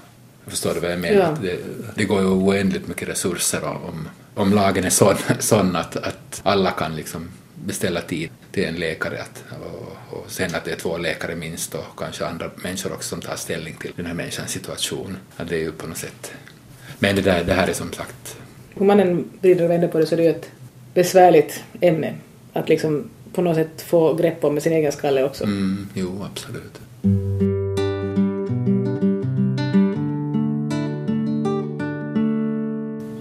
förstår 0.46 0.74
du 0.74 0.80
vad 0.80 0.92
jag 0.92 1.00
menar? 1.00 1.20
Ja. 1.20 1.36
Det, 1.42 1.58
det 1.94 2.04
går 2.04 2.20
ju 2.20 2.26
oändligt 2.26 2.88
mycket 2.88 3.08
resurser 3.08 3.64
om, 3.64 4.08
om 4.34 4.52
lagen 4.52 4.84
är 4.84 4.90
sån, 4.90 5.16
sån 5.38 5.76
att, 5.76 5.96
att 5.96 6.40
alla 6.42 6.70
kan 6.70 6.96
liksom 6.96 7.30
beställa 7.54 8.00
tid 8.00 8.30
till 8.52 8.64
en 8.64 8.74
läkare 8.74 9.22
att, 9.22 9.44
och, 9.60 10.18
och 10.18 10.30
sen 10.30 10.54
att 10.54 10.64
det 10.64 10.72
är 10.72 10.76
två 10.76 10.98
läkare 10.98 11.36
minst 11.36 11.74
och 11.74 11.84
kanske 11.96 12.26
andra 12.26 12.50
människor 12.56 12.92
också 12.92 13.08
som 13.08 13.20
tar 13.20 13.36
ställning 13.36 13.74
till 13.80 13.92
den 13.96 14.06
här 14.06 14.14
människans 14.14 14.50
situation. 14.50 15.16
Att 15.36 15.48
det 15.48 15.56
är 15.56 15.60
ju 15.60 15.72
på 15.72 15.86
något 15.86 15.98
sätt. 15.98 16.32
Men 16.98 17.16
det, 17.16 17.22
där, 17.22 17.44
det 17.44 17.54
här 17.54 17.68
är 17.68 17.72
som 17.72 17.92
sagt... 17.92 18.36
Om 18.74 18.86
man 18.86 19.00
än 19.00 19.30
vrider 19.40 19.64
och 19.64 19.70
vänder 19.70 19.88
på 19.88 19.98
det 19.98 20.06
så 20.06 20.14
är 20.14 20.16
det 20.16 20.22
ju 20.22 20.30
ett 20.30 20.50
besvärligt 20.94 21.64
ämne 21.80 22.14
att 22.52 22.68
liksom 22.68 23.10
på 23.32 23.42
något 23.42 23.56
sätt 23.56 23.82
få 23.82 24.14
grepp 24.14 24.44
om 24.44 24.54
med 24.54 24.62
sin 24.62 24.72
egen 24.72 24.92
skalle 24.92 25.24
också. 25.24 25.44
Mm, 25.44 25.88
jo, 25.94 26.26
absolut. 26.30 26.80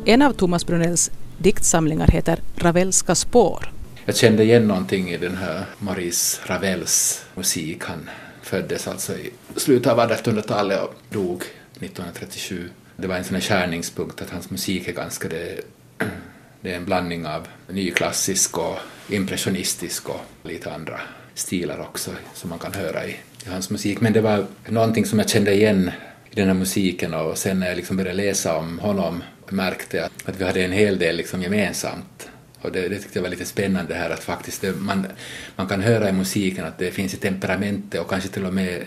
En 0.06 0.22
av 0.22 0.34
Thomas 0.34 0.68
Brunells 0.68 1.12
diktsamlingar 1.38 2.08
heter 2.08 2.40
Ravelska 2.56 3.16
spår 3.16 3.72
jag 4.10 4.16
kände 4.16 4.44
igen 4.44 4.68
någonting 4.68 5.10
i 5.10 5.18
den 5.18 5.38
här 5.38 5.66
Maurice 5.80 6.42
Ravels 6.46 7.26
musik. 7.36 7.84
Han 7.84 8.10
föddes 8.42 8.88
alltså 8.88 9.18
i 9.18 9.32
slutet 9.56 9.92
av 9.92 10.00
1800-talet 10.00 10.82
och 10.82 10.94
dog 11.10 11.44
1937. 11.74 12.70
Det 12.96 13.08
var 13.08 13.16
en 13.16 13.24
sån 13.24 13.36
här 13.36 13.42
skärningspunkt 13.42 14.22
att 14.22 14.30
hans 14.30 14.50
musik 14.50 14.88
är 14.88 14.94
ganska 14.94 15.28
det, 15.28 15.62
det 16.62 16.72
är 16.72 16.76
en 16.76 16.86
blandning 16.86 17.28
av 17.28 17.48
nyklassisk 17.68 18.58
och 18.58 18.78
impressionistisk 19.10 20.10
och 20.10 20.22
lite 20.44 20.74
andra 20.74 21.02
stilar 21.34 21.80
också 21.80 22.12
som 22.34 22.50
man 22.50 22.60
kan 22.60 22.74
höra 22.74 23.06
i, 23.06 23.12
i 23.46 23.50
hans 23.50 23.70
musik. 23.70 24.02
Men 24.02 24.14
det 24.14 24.22
var 24.22 24.46
någonting 24.68 25.06
som 25.06 25.20
jag 25.20 25.30
kände 25.30 25.54
igen 25.54 25.92
i 26.32 26.36
den 26.36 26.48
här 26.48 26.54
musiken 26.54 27.14
och 27.14 27.38
sen 27.38 27.60
när 27.60 27.68
jag 27.68 27.78
liksom 27.78 27.98
började 27.98 28.18
läsa 28.18 28.58
om 28.58 28.80
honom 28.80 29.24
märkte 29.50 29.98
jag 29.98 30.10
att 30.26 30.42
vi 30.42 30.44
hade 30.44 30.64
en 30.64 30.72
hel 30.72 31.00
del 31.00 31.16
liksom 31.16 31.42
gemensamt 31.42 32.30
och 32.62 32.72
det, 32.72 32.90
det 32.90 33.00
tyckte 33.00 33.20
jag 33.20 33.24
var 33.24 33.30
lite 33.30 33.46
spännande 33.46 33.96
här 33.96 34.10
att 34.10 34.24
faktiskt 34.24 34.62
det, 34.62 34.76
man, 34.76 35.08
man 35.56 35.68
kan 35.68 35.82
höra 35.82 36.10
i 36.10 36.12
musiken 36.12 36.66
att 36.66 36.78
det 36.78 36.92
finns 36.92 37.14
i 37.14 37.18
temperamentet 37.18 38.02
och 38.02 38.10
kanske 38.10 38.30
till 38.30 38.46
och 38.46 38.54
med 38.54 38.82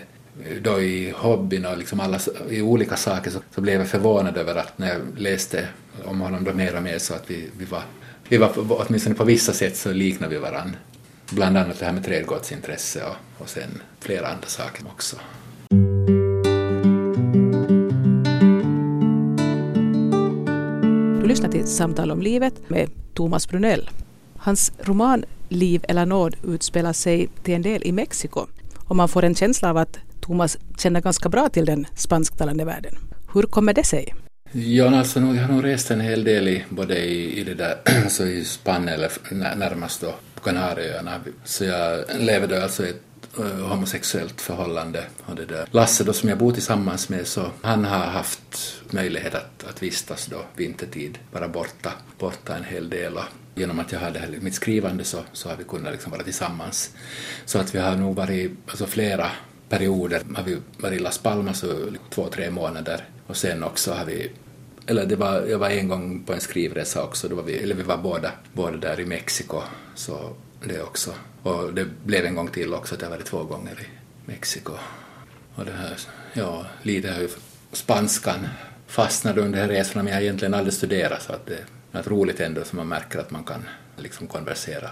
eh, 0.45 0.57
då 0.61 0.81
i 0.81 1.11
hobbyn 1.11 1.65
och 1.65 1.77
liksom 1.77 1.99
alla, 1.99 2.19
i 2.49 2.61
olika 2.61 2.95
saker 2.95 3.31
så, 3.31 3.39
så 3.55 3.61
blev 3.61 3.79
jag 3.79 3.89
förvånad 3.89 4.37
över 4.37 4.55
att 4.55 4.77
när 4.77 4.87
jag 4.87 5.01
läste 5.17 5.67
om 6.03 6.21
honom 6.21 6.43
då 6.43 6.53
mer 6.53 6.75
och 6.75 6.83
mer 6.83 6.97
så 6.97 7.13
att 7.13 7.31
vi, 7.31 7.49
vi 7.57 7.65
var, 7.65 7.83
vi 8.29 8.37
var 8.37 8.51
åtminstone 8.57 9.15
på 9.15 9.23
vissa 9.23 9.53
sätt 9.53 9.77
så 9.77 9.91
liknade 9.91 10.33
vi 10.35 10.39
varandra. 10.39 10.77
Bland 11.29 11.57
annat 11.57 11.79
det 11.79 11.85
här 11.85 11.93
med 11.93 12.05
trädgårdsintresse 12.05 13.03
och, 13.03 13.41
och 13.41 13.49
sen 13.49 13.81
flera 13.99 14.27
andra 14.27 14.47
saker 14.47 14.85
också. 14.87 15.17
Lyssnar 21.33 21.49
till 21.49 21.67
Samtal 21.67 22.11
om 22.11 22.21
livet 22.21 22.69
med 22.69 22.89
Thomas 23.13 23.47
Brunell. 23.47 23.89
Hans 24.37 24.71
roman 24.79 25.25
Liv 25.49 25.85
eller 25.87 26.05
nåd 26.05 26.35
utspelar 26.43 26.93
sig 26.93 27.29
till 27.43 27.53
en 27.53 27.61
del 27.61 27.83
i 27.83 27.91
Mexiko 27.91 28.45
och 28.77 28.95
man 28.95 29.09
får 29.09 29.23
en 29.23 29.35
känsla 29.35 29.69
av 29.69 29.77
att 29.77 29.97
Thomas 30.21 30.57
känner 30.77 31.01
ganska 31.01 31.29
bra 31.29 31.49
till 31.49 31.65
den 31.65 31.85
spansktalande 31.95 32.65
världen. 32.65 32.95
Hur 33.33 33.43
kommer 33.43 33.73
det 33.73 33.83
sig? 33.83 34.13
Ja, 34.51 34.97
alltså, 34.97 35.19
jag 35.19 35.43
har 35.43 35.53
nog 35.53 35.63
rest 35.63 35.91
en 35.91 36.01
hel 36.01 36.23
del 36.23 36.47
i, 36.47 36.63
både 36.69 36.97
i, 36.97 37.39
i 37.39 37.43
det 37.43 37.53
där, 37.53 37.75
så 37.85 38.03
alltså 38.03 38.25
i 38.25 38.43
Spanien 38.43 38.89
eller 38.89 39.11
närmast 39.55 40.01
då 40.01 40.13
på 40.35 40.41
Kanarieöarna. 40.41 41.19
Så 41.43 41.65
jag 41.65 42.05
levde 42.19 42.63
alltså 42.63 42.85
i 42.85 42.89
ett 42.89 43.01
Eh, 43.39 43.67
homosexuellt 43.67 44.41
förhållande. 44.41 45.05
Och 45.25 45.35
det 45.35 45.45
där. 45.45 45.67
Lasse 45.71 46.03
då 46.03 46.13
som 46.13 46.29
jag 46.29 46.37
bor 46.37 46.51
tillsammans 46.51 47.09
med 47.09 47.27
så 47.27 47.51
han 47.61 47.85
har 47.85 48.05
haft 48.05 48.81
möjlighet 48.89 49.35
att, 49.35 49.63
att 49.69 49.83
vistas 49.83 50.25
då 50.25 50.37
vintertid, 50.55 51.19
vara 51.31 51.47
borta, 51.47 51.91
borta 52.19 52.55
en 52.55 52.63
hel 52.63 52.89
del. 52.89 53.17
Och 53.17 53.23
genom 53.55 53.79
att 53.79 53.91
jag 53.91 53.99
hade 53.99 54.27
mitt 54.41 54.55
skrivande 54.55 55.03
så, 55.03 55.17
så 55.33 55.49
har 55.49 55.55
vi 55.55 55.63
kunnat 55.63 55.91
liksom 55.91 56.11
vara 56.11 56.23
tillsammans. 56.23 56.91
Så 57.45 57.59
att 57.59 57.75
vi 57.75 57.79
har 57.79 57.95
nog 57.95 58.15
varit 58.15 58.51
alltså 58.67 58.85
flera 58.85 59.31
perioder 59.69 60.21
har 60.35 60.43
vi 60.43 60.57
varit 60.77 60.99
i 60.99 61.03
Las 61.03 61.17
Palmas 61.17 61.59
så 61.59 61.87
två, 62.09 62.27
tre 62.27 62.51
månader 62.51 63.05
och 63.27 63.37
sen 63.37 63.63
också 63.63 63.93
har 63.93 64.05
vi 64.05 64.31
eller 64.85 65.05
det 65.05 65.15
var, 65.15 65.41
jag 65.41 65.59
var 65.59 65.69
en 65.69 65.87
gång 65.87 66.23
på 66.23 66.33
en 66.33 66.41
skrivresa 66.41 67.03
också, 67.03 67.27
då 67.27 67.35
var 67.35 67.43
vi, 67.43 67.57
eller 67.57 67.75
vi 67.75 67.83
var 67.83 67.97
båda, 67.97 68.31
båda 68.53 68.77
där 68.77 68.99
i 68.99 69.05
Mexiko, 69.05 69.61
så 69.95 70.35
det 70.67 70.81
också. 70.81 71.13
Och 71.43 71.73
det 71.73 71.85
blev 71.85 72.25
en 72.25 72.35
gång 72.35 72.47
till 72.47 72.73
också, 72.73 72.95
att 72.95 73.01
jag 73.01 73.09
varit 73.09 73.25
två 73.25 73.43
gånger 73.43 73.71
i 73.81 73.85
Mexiko. 74.25 74.73
Och 75.55 75.65
det 75.65 75.71
här, 75.71 75.97
ja, 76.33 76.65
lite 76.81 77.11
har 77.11 77.19
ju 77.19 77.29
spanskan 77.71 78.47
fastnade 78.87 79.41
under 79.41 79.59
de 79.59 79.65
här 79.67 79.79
resorna, 79.79 80.03
men 80.03 80.11
jag 80.11 80.17
har 80.17 80.23
egentligen 80.23 80.53
aldrig 80.53 80.73
studerat, 80.73 81.21
så 81.21 81.33
att 81.33 81.45
det 81.45 81.53
är 81.53 81.65
något 81.91 82.07
roligt 82.07 82.39
ändå 82.39 82.63
som 82.63 82.77
man 82.77 82.87
märker 82.87 83.19
att 83.19 83.31
man 83.31 83.43
kan 83.43 83.63
liksom 83.97 84.27
konversera. 84.27 84.89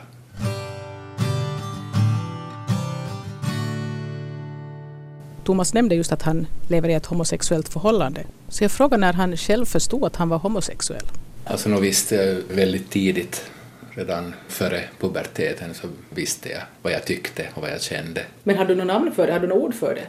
Thomas 5.43 5.73
nämnde 5.73 5.95
just 5.95 6.11
att 6.11 6.21
han 6.21 6.47
lever 6.67 6.89
i 6.89 6.93
ett 6.93 7.05
homosexuellt 7.05 7.69
förhållande. 7.69 8.25
Så 8.49 8.63
jag 8.63 8.71
frågar 8.71 8.97
när 8.97 9.13
han 9.13 9.37
själv 9.37 9.65
förstod 9.65 10.03
att 10.03 10.15
han 10.15 10.29
var 10.29 10.37
homosexuell. 10.37 11.05
Alltså 11.45 11.69
nog 11.69 11.81
visste 11.81 12.15
jag 12.15 12.55
väldigt 12.55 12.89
tidigt, 12.89 13.51
redan 13.93 14.33
före 14.47 14.83
puberteten, 14.99 15.73
så 15.73 15.87
visste 16.09 16.49
jag 16.49 16.61
vad 16.81 16.93
jag 16.93 17.05
tyckte 17.05 17.45
och 17.53 17.61
vad 17.61 17.71
jag 17.71 17.81
kände. 17.81 18.25
Men 18.43 18.57
hade 18.57 18.73
du 18.73 18.77
något 18.77 18.87
namn 18.87 19.11
för 19.11 19.27
det? 19.27 19.33
Hade 19.33 19.47
du 19.47 19.53
något 19.53 19.63
ord 19.63 19.73
för 19.73 19.95
det? 19.95 20.07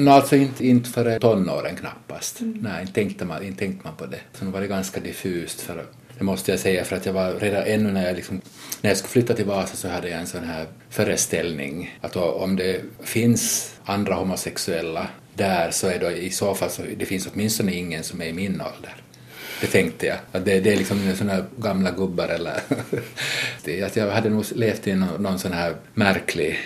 No, 0.00 0.10
alltså 0.10 0.36
inte, 0.36 0.66
inte 0.66 0.90
före 0.90 1.18
tonåren 1.18 1.76
knappast. 1.76 2.40
Mm. 2.40 2.58
Nej, 2.62 2.80
inte 2.80 2.92
tänkte, 2.92 3.24
man, 3.24 3.42
inte 3.42 3.58
tänkte 3.58 3.86
man 3.86 3.96
på 3.96 4.06
det. 4.06 4.20
Så 4.32 4.44
nu 4.44 4.50
var 4.50 4.60
det 4.60 4.66
ganska 4.66 5.00
diffust 5.00 5.60
för 5.60 5.84
det 6.20 6.24
måste 6.24 6.50
jag 6.50 6.60
säga 6.60 6.84
för 6.84 6.96
att 6.96 7.06
jag 7.06 7.12
var 7.12 7.32
redan 7.32 7.62
ännu 7.62 7.92
när 7.92 8.06
jag, 8.06 8.16
liksom, 8.16 8.40
när 8.80 8.90
jag 8.90 8.96
skulle 8.96 9.10
flytta 9.10 9.34
till 9.34 9.44
Vasa 9.44 9.76
så 9.76 9.88
hade 9.88 10.08
jag 10.08 10.20
en 10.20 10.26
sån 10.26 10.44
här 10.44 10.66
föreställning 10.90 11.98
att 12.00 12.16
om 12.16 12.56
det 12.56 12.80
finns 13.02 13.74
andra 13.84 14.14
homosexuella 14.14 15.08
där 15.34 15.70
så 15.70 15.86
är 15.86 15.98
det 15.98 16.16
i 16.16 16.30
så 16.30 16.54
fall 16.54 16.70
så 16.70 16.82
det 16.96 17.06
finns 17.06 17.28
åtminstone 17.32 17.72
ingen 17.72 18.02
som 18.02 18.20
är 18.20 18.26
i 18.26 18.32
min 18.32 18.60
ålder. 18.60 18.94
Det 19.60 19.66
tänkte 19.66 20.06
jag. 20.06 20.16
Att 20.32 20.44
det, 20.44 20.60
det 20.60 20.72
är 20.72 20.76
liksom 20.76 21.14
sådana 21.16 21.44
gamla 21.56 21.90
gubbar 21.90 22.28
eller... 22.28 22.60
att 23.86 23.96
jag 23.96 24.10
hade 24.10 24.28
nog 24.28 24.44
levt 24.54 24.86
i 24.86 24.94
någon, 24.94 25.22
någon 25.22 25.38
sån 25.38 25.52
här 25.52 25.74
märklig 25.94 26.58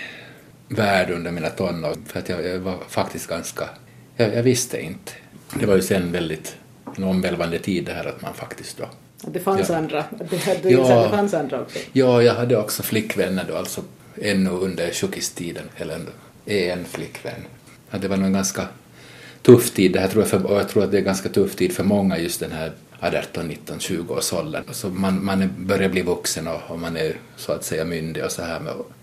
värld 0.68 1.10
under 1.10 1.30
mina 1.30 1.48
tonår 1.48 1.96
för 2.06 2.18
att 2.18 2.28
jag, 2.28 2.46
jag 2.46 2.58
var 2.58 2.78
faktiskt 2.88 3.26
ganska... 3.26 3.68
Jag, 4.16 4.34
jag, 4.34 4.42
visste 4.42 4.80
inte. 4.82 5.12
Det 5.60 5.66
var 5.66 5.76
ju 5.76 5.82
sen 5.82 6.12
väldigt 6.12 6.56
en 6.96 7.04
omvälvande 7.04 7.58
tid 7.58 7.84
det 7.84 7.92
här 7.92 8.04
att 8.04 8.22
man 8.22 8.34
faktiskt 8.34 8.78
då 8.78 8.88
det 9.26 9.40
fanns 9.40 9.68
ja. 9.68 9.76
andra? 9.76 10.04
Det, 10.10 10.62
du 10.62 10.70
ja, 10.70 11.02
det 11.02 11.08
fanns 11.08 11.34
andra 11.34 11.60
också? 11.60 11.78
Ja, 11.92 12.22
jag 12.22 12.34
hade 12.34 12.56
också 12.56 12.82
flickvänner 12.82 13.44
då, 13.48 13.56
alltså 13.56 13.82
ännu 14.22 14.50
under 14.50 14.90
tjockistiden, 14.90 15.64
eller 15.76 16.00
en 16.46 16.84
flickvän. 16.84 17.44
Ja, 17.90 17.98
det 17.98 18.08
var 18.08 18.16
nog 18.16 18.26
en 18.26 18.32
ganska 18.32 18.68
tuff 19.42 19.70
tid 19.70 19.92
det 19.92 20.00
här 20.00 20.08
tror 20.08 20.22
jag, 20.22 20.30
för, 20.30 20.46
och 20.46 20.56
jag 20.56 20.68
tror 20.68 20.84
att 20.84 20.90
det 20.90 20.96
är 20.96 20.98
en 20.98 21.04
ganska 21.04 21.28
tuff 21.28 21.56
tid 21.56 21.72
för 21.72 21.84
många 21.84 22.18
just 22.18 22.40
den 22.40 22.52
här 22.52 22.72
18, 23.00 23.48
19, 23.48 23.80
20 23.80 24.14
års 24.14 24.32
åldern. 24.32 24.64
Så 24.70 24.88
man, 24.88 25.24
man 25.24 25.50
börjar 25.58 25.88
bli 25.88 26.02
vuxen 26.02 26.48
och, 26.48 26.60
och, 26.68 26.78
man 26.78 26.96
är 26.96 27.16
så 27.36 27.52
att 27.52 27.64
säga 27.64 27.84
myndig 27.84 28.24
och 28.24 28.32
så 28.32 28.42
här. 28.42 28.60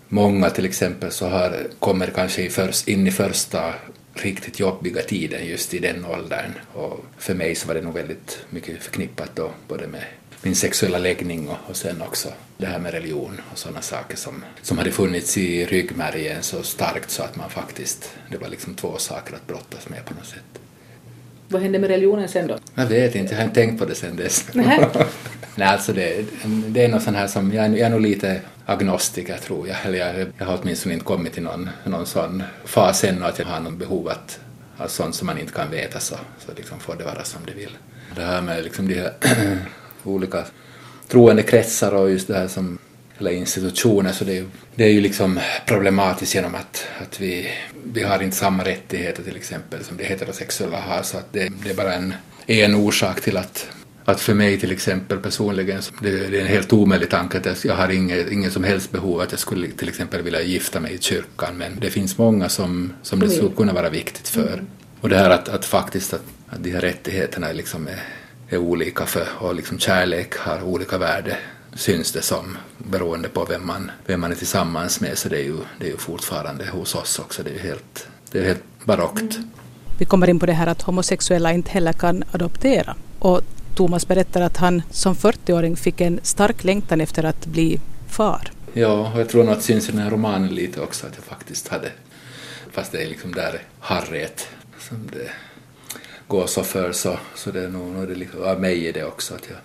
Många 0.08 0.50
till 0.50 0.64
exempel 0.64 1.10
så 1.10 1.28
har, 1.28 1.66
kommer 1.78 2.06
kanske 2.06 2.42
i 2.42 2.50
först, 2.50 2.88
in 2.88 3.06
i 3.06 3.10
första 3.10 3.74
riktigt 4.14 4.60
jobbiga 4.60 5.02
tiden 5.02 5.46
just 5.46 5.74
i 5.74 5.78
den 5.78 6.04
åldern. 6.04 6.52
Och 6.72 7.04
för 7.18 7.34
mig 7.34 7.54
så 7.54 7.68
var 7.68 7.74
det 7.74 7.82
nog 7.82 7.94
väldigt 7.94 8.44
mycket 8.50 8.82
förknippat 8.82 9.30
då, 9.34 9.50
både 9.68 9.86
med 9.86 10.04
min 10.42 10.56
sexuella 10.56 10.98
läggning 10.98 11.48
och, 11.48 11.56
och 11.66 11.76
sen 11.76 12.02
också 12.02 12.28
det 12.56 12.66
här 12.66 12.78
med 12.78 12.92
religion 12.92 13.40
och 13.52 13.58
sådana 13.58 13.82
saker 13.82 14.16
som, 14.16 14.44
som 14.62 14.78
hade 14.78 14.92
funnits 14.92 15.38
i 15.38 15.66
ryggmärgen 15.66 16.42
så 16.42 16.62
starkt 16.62 17.10
så 17.10 17.22
att 17.22 17.36
man 17.36 17.50
faktiskt, 17.50 18.10
det 18.30 18.36
var 18.36 18.48
liksom 18.48 18.74
två 18.74 18.98
saker 18.98 19.34
att 19.34 19.46
brottas 19.46 19.88
med 19.88 20.04
på 20.04 20.14
något 20.14 20.26
sätt. 20.26 20.61
Vad 21.52 21.62
hände 21.62 21.78
med 21.78 21.90
religionen 21.90 22.28
sen 22.28 22.46
då? 22.46 22.58
Jag 22.74 22.86
vet 22.86 23.14
inte, 23.14 23.32
jag 23.32 23.38
har 23.38 23.44
inte 23.44 23.60
tänkt 23.60 23.78
på 23.78 23.84
det 23.84 23.94
sen 23.94 24.16
dess. 24.16 24.46
Nej, 25.54 25.68
alltså 25.68 25.92
det, 25.92 26.24
det 26.44 26.84
är 26.84 26.88
något 26.88 27.02
sånt 27.02 27.16
här 27.16 27.26
som, 27.26 27.52
jag, 27.52 27.70
jag 27.70 27.78
är 27.78 27.90
nog 27.90 28.00
lite 28.00 28.40
agnostiker 28.66 29.36
tror 29.36 29.68
jag, 29.68 29.76
eller 29.84 29.98
jag, 29.98 30.32
jag 30.38 30.46
har 30.46 30.58
åtminstone 30.62 30.92
inte 30.92 31.04
kommit 31.04 31.32
till 31.32 31.42
någon, 31.42 31.68
någon 31.84 32.06
sån 32.06 32.42
fas 32.64 33.04
ännu 33.04 33.24
att 33.24 33.38
jag 33.38 33.46
har 33.46 33.60
någon 33.60 33.78
behov 33.78 34.08
att, 34.08 34.40
av 34.76 34.88
sånt 34.88 35.14
som 35.14 35.26
man 35.26 35.38
inte 35.38 35.52
kan 35.52 35.70
veta 35.70 36.00
så, 36.00 36.14
så 36.46 36.52
liksom 36.56 36.80
får 36.80 36.96
det 36.96 37.04
vara 37.04 37.24
som 37.24 37.40
det 37.46 37.52
vill. 37.52 37.76
Det 38.16 38.22
här 38.22 38.42
med 38.42 38.64
liksom 38.64 38.88
de 38.88 38.94
här 38.94 39.12
olika 40.04 40.44
troende 41.08 41.42
kretsar 41.42 41.94
och 41.94 42.10
just 42.10 42.28
det 42.28 42.34
här 42.34 42.48
som 42.48 42.78
eller 43.22 43.38
institutioner 43.38 44.12
så 44.12 44.24
det 44.24 44.38
är, 44.38 44.44
det 44.74 44.84
är 44.84 44.88
ju 44.88 45.00
liksom 45.00 45.40
problematiskt 45.66 46.34
genom 46.34 46.54
att, 46.54 46.86
att 47.02 47.20
vi, 47.20 47.48
vi 47.84 48.02
har 48.02 48.22
inte 48.22 48.36
samma 48.36 48.64
rättigheter 48.64 49.22
till 49.22 49.36
exempel 49.36 49.84
som 49.84 49.96
de 49.96 50.04
heterosexuella 50.04 50.80
har 50.80 51.02
så 51.02 51.18
att 51.18 51.32
det, 51.32 51.52
det 51.64 51.70
är 51.70 51.74
bara 51.74 51.94
en, 51.94 52.14
en 52.46 52.74
orsak 52.74 53.20
till 53.20 53.36
att 53.36 53.68
att 54.04 54.20
för 54.20 54.34
mig 54.34 54.58
till 54.58 54.72
exempel 54.72 55.18
personligen, 55.18 55.82
det, 56.00 56.10
är 56.10 56.40
en 56.40 56.46
helt 56.46 56.72
omöjlig 56.72 57.10
tanke 57.10 57.50
att 57.50 57.64
jag 57.64 57.74
har 57.74 57.88
inget, 57.88 58.32
inget 58.32 58.52
som 58.52 58.64
helst 58.64 58.92
behov 58.92 59.20
att 59.20 59.30
jag 59.30 59.40
skulle 59.40 59.68
till 59.68 59.88
exempel 59.88 60.22
vilja 60.22 60.42
gifta 60.42 60.80
mig 60.80 60.94
i 60.94 60.98
kyrkan 60.98 61.56
men 61.58 61.80
det 61.80 61.90
finns 61.90 62.18
många 62.18 62.48
som, 62.48 62.92
som 63.02 63.20
det 63.20 63.30
skulle 63.30 63.50
kunna 63.50 63.72
vara 63.72 63.90
viktigt 63.90 64.28
för. 64.28 64.52
Mm. 64.52 64.66
Och 65.00 65.08
det 65.08 65.16
här 65.16 65.30
att, 65.30 65.48
att 65.48 65.64
faktiskt 65.64 66.14
att, 66.14 66.24
att 66.48 66.64
de 66.64 66.70
här 66.70 66.80
rättigheterna 66.80 67.52
liksom 67.52 67.88
är, 67.88 68.02
är 68.48 68.58
olika 68.58 69.06
för 69.06 69.26
och 69.38 69.54
liksom 69.54 69.78
kärlek 69.78 70.36
har 70.36 70.62
olika 70.62 70.98
värde 70.98 71.36
syns 71.74 72.12
det 72.12 72.22
som 72.22 72.56
beroende 72.78 73.28
på 73.28 73.44
vem 73.44 73.66
man, 73.66 73.90
vem 74.06 74.20
man 74.20 74.32
är 74.32 74.36
tillsammans 74.36 75.00
med 75.00 75.18
så 75.18 75.28
det 75.28 75.38
är 75.38 75.44
ju, 75.44 75.56
det 75.78 75.86
är 75.86 75.90
ju 75.90 75.96
fortfarande 75.96 76.66
hos 76.66 76.94
oss 76.94 77.18
också, 77.18 77.42
det 77.42 77.50
är 77.50 77.54
ju 77.54 77.60
helt, 77.60 78.06
det 78.30 78.38
är 78.38 78.44
helt 78.44 78.62
barockt. 78.84 79.36
Mm. 79.36 79.50
Vi 79.98 80.04
kommer 80.04 80.30
in 80.30 80.38
på 80.38 80.46
det 80.46 80.52
här 80.52 80.66
att 80.66 80.82
homosexuella 80.82 81.52
inte 81.52 81.70
heller 81.70 81.92
kan 81.92 82.24
adoptera. 82.32 82.96
Och 83.18 83.40
Thomas 83.74 84.08
berättar 84.08 84.40
att 84.40 84.56
han 84.56 84.82
som 84.90 85.14
40-åring 85.14 85.76
fick 85.76 86.00
en 86.00 86.20
stark 86.22 86.64
längtan 86.64 87.00
efter 87.00 87.24
att 87.24 87.46
bli 87.46 87.80
far. 88.08 88.52
Ja, 88.72 89.12
och 89.14 89.20
jag 89.20 89.28
tror 89.28 89.44
nog 89.44 89.52
att 89.52 89.58
det 89.58 89.64
syns 89.64 89.88
i 89.88 89.92
den 89.92 90.00
här 90.00 90.10
romanen 90.10 90.54
lite 90.54 90.80
också 90.80 91.06
att 91.06 91.12
jag 91.16 91.24
faktiskt 91.24 91.68
hade, 91.68 91.90
fast 92.70 92.92
det 92.92 93.02
är 93.02 93.08
liksom 93.08 93.34
där 93.34 93.62
harriet 93.78 94.48
som 94.88 95.10
det 95.12 95.30
går 96.26 96.46
så 96.46 96.62
för 96.62 96.92
så, 96.92 97.18
så 97.34 97.50
det 97.50 97.64
är 97.64 97.68
nog, 97.68 97.92
nog 97.92 98.08
det 98.08 98.14
liksom, 98.14 98.42
av 98.42 98.60
mig 98.60 98.86
i 98.86 98.92
det 98.92 99.04
också 99.04 99.34
att 99.34 99.48
jag 99.48 99.58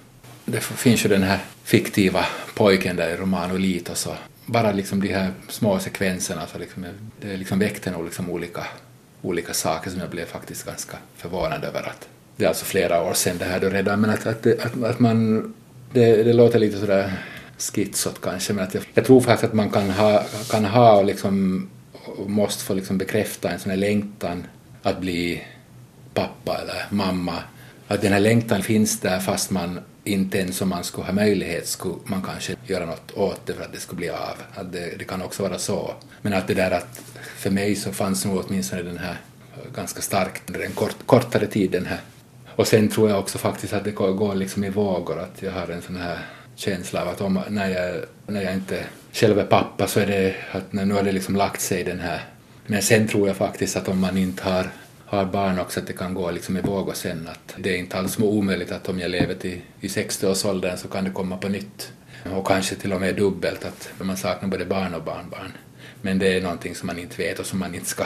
det 0.49 0.61
finns 0.61 1.05
ju 1.05 1.09
den 1.09 1.23
här 1.23 1.39
fiktiva 1.63 2.25
pojken 2.55 2.95
där 2.95 3.09
i 3.09 3.15
Romano 3.15 3.53
Olito 3.53 3.95
så 3.95 4.15
bara 4.45 4.71
liksom 4.71 5.01
de 5.01 5.13
här 5.13 5.31
små 5.49 5.79
sekvenserna 5.79 6.47
så 6.47 6.57
liksom, 6.57 6.85
det 7.21 7.37
liksom 7.37 7.59
väckte 7.59 7.91
nog 7.91 8.05
liksom 8.05 8.29
olika, 8.29 8.67
olika 9.21 9.53
saker 9.53 9.89
som 9.89 9.99
jag 9.99 10.09
blev 10.09 10.25
faktiskt 10.25 10.65
ganska 10.65 10.97
förvånad 11.15 11.63
över 11.63 11.79
att 11.79 12.07
det 12.35 12.43
är 12.45 12.49
alltså 12.49 12.65
flera 12.65 13.03
år 13.03 13.13
sedan 13.13 13.37
det 13.37 13.45
här 13.45 13.59
då 13.59 13.69
redan, 13.69 14.01
men 14.01 14.09
att, 14.09 14.27
att, 14.27 14.47
att, 14.47 14.83
att 14.83 14.99
man, 14.99 15.53
det, 15.93 16.23
det 16.23 16.33
låter 16.33 16.59
lite 16.59 16.79
sådär 16.79 17.13
skitsot 17.57 18.21
kanske, 18.21 18.53
men 18.53 18.63
att 18.63 18.73
jag, 18.73 18.83
jag 18.93 19.05
tror 19.05 19.21
faktiskt 19.21 19.43
att 19.43 19.53
man 19.53 19.69
kan 19.69 19.89
ha, 19.89 20.23
kan 20.51 20.65
ha 20.65 20.97
och 20.97 21.05
liksom 21.05 21.69
och 22.05 22.29
måste 22.29 22.63
få 22.63 22.73
liksom 22.73 22.97
bekräfta 22.97 23.49
en 23.49 23.59
sån 23.59 23.69
här 23.69 23.77
längtan 23.77 24.43
att 24.83 25.01
bli 25.01 25.43
pappa 26.13 26.57
eller 26.61 26.85
mamma. 26.89 27.33
Att 27.87 28.01
den 28.01 28.13
här 28.13 28.19
längtan 28.19 28.63
finns 28.63 28.99
där 28.99 29.19
fast 29.19 29.51
man 29.51 29.79
inte 30.03 30.37
ens 30.37 30.61
om 30.61 30.69
man 30.69 30.83
skulle 30.83 31.05
ha 31.05 31.13
möjlighet 31.13 31.67
skulle 31.67 31.95
man 32.03 32.21
kanske 32.21 32.55
göra 32.65 32.85
något 32.85 33.11
åt 33.11 33.45
det 33.45 33.53
för 33.53 33.63
att 33.63 33.73
det 33.73 33.79
skulle 33.79 33.97
bli 33.97 34.09
av. 34.09 34.35
Att 34.53 34.71
det, 34.71 34.93
det 34.99 35.05
kan 35.05 35.21
också 35.21 35.43
vara 35.43 35.59
så. 35.59 35.93
Men 36.21 36.33
att 36.33 36.47
det 36.47 36.53
där 36.53 36.71
att 36.71 37.01
för 37.37 37.49
mig 37.49 37.75
så 37.75 37.91
fanns 37.91 38.25
nog 38.25 38.43
åtminstone 38.47 38.81
den 38.81 38.97
här 38.97 39.17
ganska 39.75 40.01
starkt 40.01 40.49
under 40.49 40.65
en 40.65 40.71
kort, 40.71 40.95
kortare 41.05 41.47
tid 41.47 41.71
den 41.71 41.85
här 41.85 41.99
och 42.57 42.67
sen 42.67 42.89
tror 42.89 43.09
jag 43.09 43.19
också 43.19 43.37
faktiskt 43.37 43.73
att 43.73 43.83
det 43.83 43.91
går 43.91 44.35
liksom 44.35 44.63
i 44.63 44.69
vågor, 44.69 45.19
att 45.19 45.41
jag 45.41 45.51
har 45.51 45.67
en 45.67 45.81
sån 45.81 45.95
här 45.95 46.17
känsla 46.55 47.01
av 47.01 47.07
att 47.07 47.21
om, 47.21 47.39
när, 47.49 47.69
jag, 47.69 48.03
när 48.27 48.41
jag 48.41 48.53
inte 48.53 48.83
själv 49.13 49.39
är 49.39 49.45
pappa 49.45 49.87
så 49.87 49.99
är 49.99 50.07
det 50.07 50.35
att 50.51 50.73
nu 50.73 50.93
har 50.93 51.03
det 51.03 51.11
liksom 51.11 51.35
lagt 51.35 51.61
sig 51.61 51.83
den 51.83 51.99
här. 51.99 52.21
Men 52.67 52.81
sen 52.81 53.07
tror 53.07 53.27
jag 53.27 53.37
faktiskt 53.37 53.77
att 53.77 53.87
om 53.87 53.99
man 53.99 54.17
inte 54.17 54.43
har, 54.43 54.69
har 55.07 55.25
barn 55.25 55.59
också 55.59 55.79
att 55.79 55.87
det 55.87 55.93
kan 55.93 56.13
gå 56.13 56.31
liksom 56.31 56.57
i 56.57 56.61
vågor 56.61 56.93
sen 56.93 57.27
att 57.31 57.55
det 57.57 57.73
är 57.75 57.77
inte 57.77 57.97
alls 57.97 58.19
omöjligt 58.19 58.71
att 58.71 58.89
om 58.89 58.99
jag 58.99 59.11
lever 59.11 59.35
till 59.35 59.61
i 59.79 59.87
60-årsåldern 59.87 60.77
så 60.77 60.87
kan 60.87 61.03
det 61.03 61.09
komma 61.09 61.37
på 61.37 61.49
nytt. 61.49 61.91
Och 62.35 62.47
kanske 62.47 62.75
till 62.75 62.93
och 62.93 63.01
med 63.01 63.15
dubbelt 63.15 63.65
att 63.65 63.89
man 63.97 64.17
saknar 64.17 64.49
både 64.49 64.65
barn 64.65 64.93
och 64.93 65.03
barnbarn. 65.03 65.51
Men 66.01 66.19
det 66.19 66.37
är 66.37 66.41
någonting 66.41 66.75
som 66.75 66.87
man 66.87 66.99
inte 66.99 67.17
vet 67.17 67.39
och 67.39 67.45
som 67.45 67.59
man 67.59 67.75
inte 67.75 67.87
ska... 67.87 68.03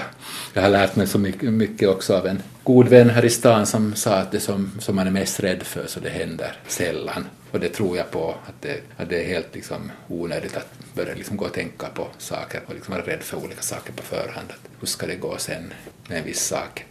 Jag 0.54 0.62
har 0.62 0.70
lärt 0.70 0.96
mig 0.96 1.08
så 1.08 1.20
mycket, 1.20 1.54
mycket 1.54 1.90
också 1.90 2.18
av 2.18 2.28
en 2.28 2.42
god 2.64 2.88
vän 2.88 3.10
här 3.10 3.26
i 3.26 3.30
stan 3.30 3.66
som 3.66 3.96
sa 3.96 4.16
att 4.16 4.32
det 4.32 4.40
som, 4.40 4.72
som 4.80 4.96
man 4.96 5.08
är 5.08 5.12
mest 5.12 5.40
rädd 5.40 5.64
för 5.64 5.88
så 5.88 6.00
det 6.00 6.10
händer 6.10 6.56
sällan. 6.68 7.26
Och 7.52 7.60
det 7.60 7.70
tror 7.70 7.98
jag 7.98 8.12
på, 8.12 8.36
att 8.46 8.62
det, 8.62 8.82
att 8.98 9.10
det 9.10 9.24
är 9.24 9.28
helt 9.28 9.56
liksom 9.56 9.92
onödigt 10.08 10.58
att 10.58 10.68
börja 10.94 11.16
liksom 11.16 11.38
gå 11.38 11.46
och 11.46 11.54
tänka 11.54 11.88
på 11.88 12.08
saker 12.18 12.62
och 12.68 12.74
liksom 12.74 12.94
vara 12.94 13.06
rädd 13.06 13.22
för 13.22 13.38
olika 13.38 13.62
saker 13.62 13.94
på 13.94 14.04
förhand. 14.04 14.48
Att 14.50 14.70
hur 14.80 14.88
ska 14.88 15.08
det 15.08 15.16
gå 15.16 15.38
sen 15.38 15.74
med 16.08 16.18
en 16.18 16.26
viss 16.26 16.40
sak? 16.40 16.86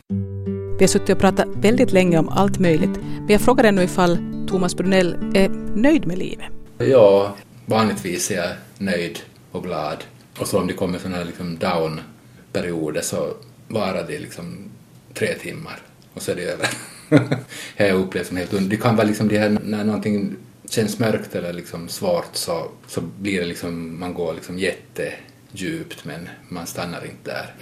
Vi 0.78 0.84
har 0.84 0.88
suttit 0.88 1.10
och 1.10 1.18
pratat 1.18 1.48
väldigt 1.48 1.92
länge 1.92 2.18
om 2.18 2.28
allt 2.28 2.58
möjligt, 2.58 2.96
men 2.96 3.28
jag 3.28 3.40
frågar 3.40 3.64
ännu 3.64 3.82
ifall 3.82 4.18
Thomas 4.48 4.76
Brunell 4.76 5.14
är 5.34 5.48
nöjd 5.74 6.06
med 6.06 6.18
livet. 6.18 6.46
Ja, 6.78 7.36
vanligtvis 7.66 8.30
är 8.30 8.36
jag 8.36 8.50
nöjd 8.78 9.18
och 9.50 9.62
glad. 9.62 10.04
Och 10.38 10.46
så 10.46 10.60
om 10.60 10.66
det 10.66 10.72
kommer 10.72 10.98
sådana 10.98 11.16
här 11.16 11.24
liksom 11.24 11.58
down-perioder 11.58 13.00
så 13.00 13.34
varar 13.68 14.06
det 14.06 14.18
liksom 14.18 14.70
tre 15.14 15.34
timmar 15.34 15.78
och 16.14 16.22
så 16.22 16.32
är 16.32 16.36
det 16.36 16.42
över. 16.42 16.68
jag 17.76 17.94
har 17.94 18.00
upplevt 18.02 18.26
som 18.26 18.36
helt 18.36 18.70
Det 18.70 18.76
kan 18.76 18.96
vara 18.96 19.06
liksom 19.06 19.28
det 19.28 19.38
här 19.38 19.58
när 19.64 19.84
någonting 19.84 20.36
känns 20.72 20.98
mörkt 20.98 21.34
eller 21.34 21.52
liksom 21.52 21.88
svårt 21.88 22.30
så, 22.32 22.68
så 22.86 23.00
blir 23.00 23.40
det 23.40 23.46
liksom, 23.46 24.00
man 24.00 24.14
går 24.14 24.34
liksom 24.34 24.58
jättedjupt 24.58 26.04
men 26.04 26.28
man 26.48 26.66
stannar 26.66 27.04
inte 27.04 27.30
där. 27.30 27.54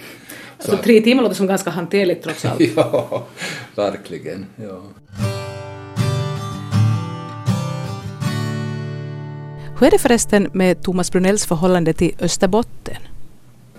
Alltså 0.57 0.77
så, 0.77 0.83
tre 0.83 1.01
timmar 1.01 1.23
låter 1.23 1.35
som 1.35 1.47
ganska 1.47 1.69
hanterligt 1.69 2.23
trots 2.23 2.45
allt. 2.45 2.61
ja, 2.75 3.27
verkligen. 3.75 4.45
Ja. 4.55 4.83
Hur 9.79 9.87
är 9.87 9.91
det 9.91 9.99
förresten 9.99 10.49
med 10.53 10.83
Thomas 10.83 11.11
Brunells 11.11 11.45
förhållande 11.45 11.93
till 11.93 12.15
Österbotten? 12.19 12.97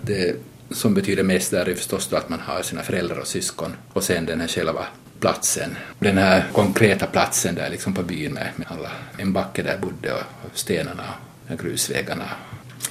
Det 0.01 0.35
som 0.71 0.93
betyder 0.93 1.23
mest 1.23 1.51
där 1.51 1.69
är 1.69 1.75
förstås 1.75 2.13
att 2.13 2.29
man 2.29 2.39
har 2.39 2.61
sina 2.61 2.81
föräldrar 2.81 3.19
och 3.19 3.27
syskon 3.27 3.75
och 3.93 4.03
sen 4.03 4.25
den 4.25 4.41
här 4.41 4.47
själva 4.47 4.85
platsen. 5.21 5.77
Den 5.99 6.17
här 6.17 6.43
konkreta 6.53 7.05
platsen 7.05 7.55
där 7.55 7.69
liksom 7.69 7.93
på 7.93 8.03
byn 8.03 8.33
med, 8.33 8.47
med 8.55 8.67
alla, 8.69 8.91
en 9.17 9.33
backe 9.33 9.63
där 9.63 9.77
bodde 9.77 10.13
och, 10.13 10.23
stenarna 10.53 11.13
och 11.49 11.59
grusvägarna. 11.59 12.29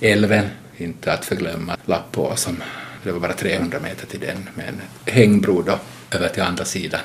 Älven, 0.01 0.49
inte 0.77 1.13
att 1.13 1.25
förglömma, 1.25 1.77
Lappå 1.85 2.37
som 2.37 2.63
det 3.03 3.13
var 3.13 3.21
bara 3.21 3.33
300 3.33 3.79
meter 3.83 4.07
till 4.07 4.21
den 4.21 4.49
med 4.55 4.69
en 4.69 4.81
hängbro 5.15 5.63
då 5.63 5.79
över 6.11 6.29
till 6.29 6.43
andra 6.43 6.65
sidan. 6.65 7.01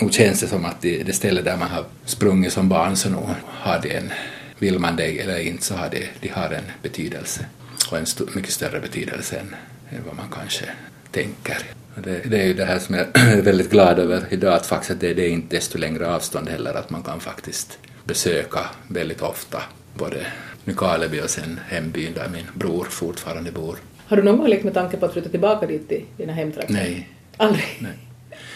Nu 0.00 0.08
känns 0.10 0.40
det 0.40 0.46
som 0.46 0.64
att 0.64 0.80
det, 0.80 1.02
det 1.02 1.12
ställe 1.12 1.42
där 1.42 1.56
man 1.56 1.70
har 1.70 1.84
sprungit 2.04 2.52
som 2.52 2.68
barn 2.68 2.96
så 2.96 3.10
nog 3.10 3.28
har 3.46 3.80
det 3.82 3.96
en, 3.96 4.10
vill 4.58 4.78
man 4.78 4.96
det 4.96 5.20
eller 5.20 5.38
inte 5.38 5.64
så 5.64 5.74
har 5.74 5.88
det, 5.90 6.08
det 6.20 6.28
har 6.28 6.50
en 6.50 6.64
betydelse 6.82 7.46
och 7.90 7.98
en 7.98 8.04
st 8.04 8.24
mycket 8.34 8.52
större 8.52 8.80
betydelse 8.80 9.36
än, 9.36 9.54
än 9.90 10.04
vad 10.06 10.16
man 10.16 10.28
kanske 10.34 10.64
tänker. 11.10 11.58
Det, 12.04 12.30
det, 12.30 12.42
är 12.42 12.46
ju 12.46 12.54
det 12.54 12.64
här 12.64 12.78
som 12.78 12.94
jag 12.94 13.06
är 13.14 13.42
väldigt 13.42 13.70
glad 13.70 13.98
över 13.98 14.24
idag, 14.30 14.54
att 14.54 14.66
faktiskt 14.66 15.00
det, 15.00 15.14
det 15.14 15.22
är 15.22 15.30
inte 15.30 15.56
desto 15.56 15.78
längre 15.78 16.14
avstånd 16.14 16.48
heller, 16.48 16.74
att 16.74 16.90
man 16.90 17.02
kan 17.02 17.20
faktiskt 17.20 17.78
besöka 18.04 18.60
väldigt 18.88 19.22
ofta 19.22 19.62
både 19.94 20.26
Nykarleby 20.64 21.20
och 21.20 21.30
sen 21.30 21.60
hembyn 21.68 22.12
där 22.14 22.28
min 22.28 22.44
bror 22.54 22.84
fortfarande 22.84 23.52
bor. 23.52 23.76
Har 24.06 24.16
du 24.16 24.22
någon 24.22 24.36
gång 24.36 24.48
lekt 24.48 24.64
med 24.64 24.74
tanke 24.74 24.96
på 24.96 25.06
att 25.06 25.12
flytta 25.12 25.28
tillbaka 25.28 25.66
dit 25.66 25.88
till 25.88 26.04
dina 26.16 26.32
hemtrakter? 26.32 26.74
Nej. 26.74 27.08
Aldrig? 27.36 27.64
Nej. 27.78 27.92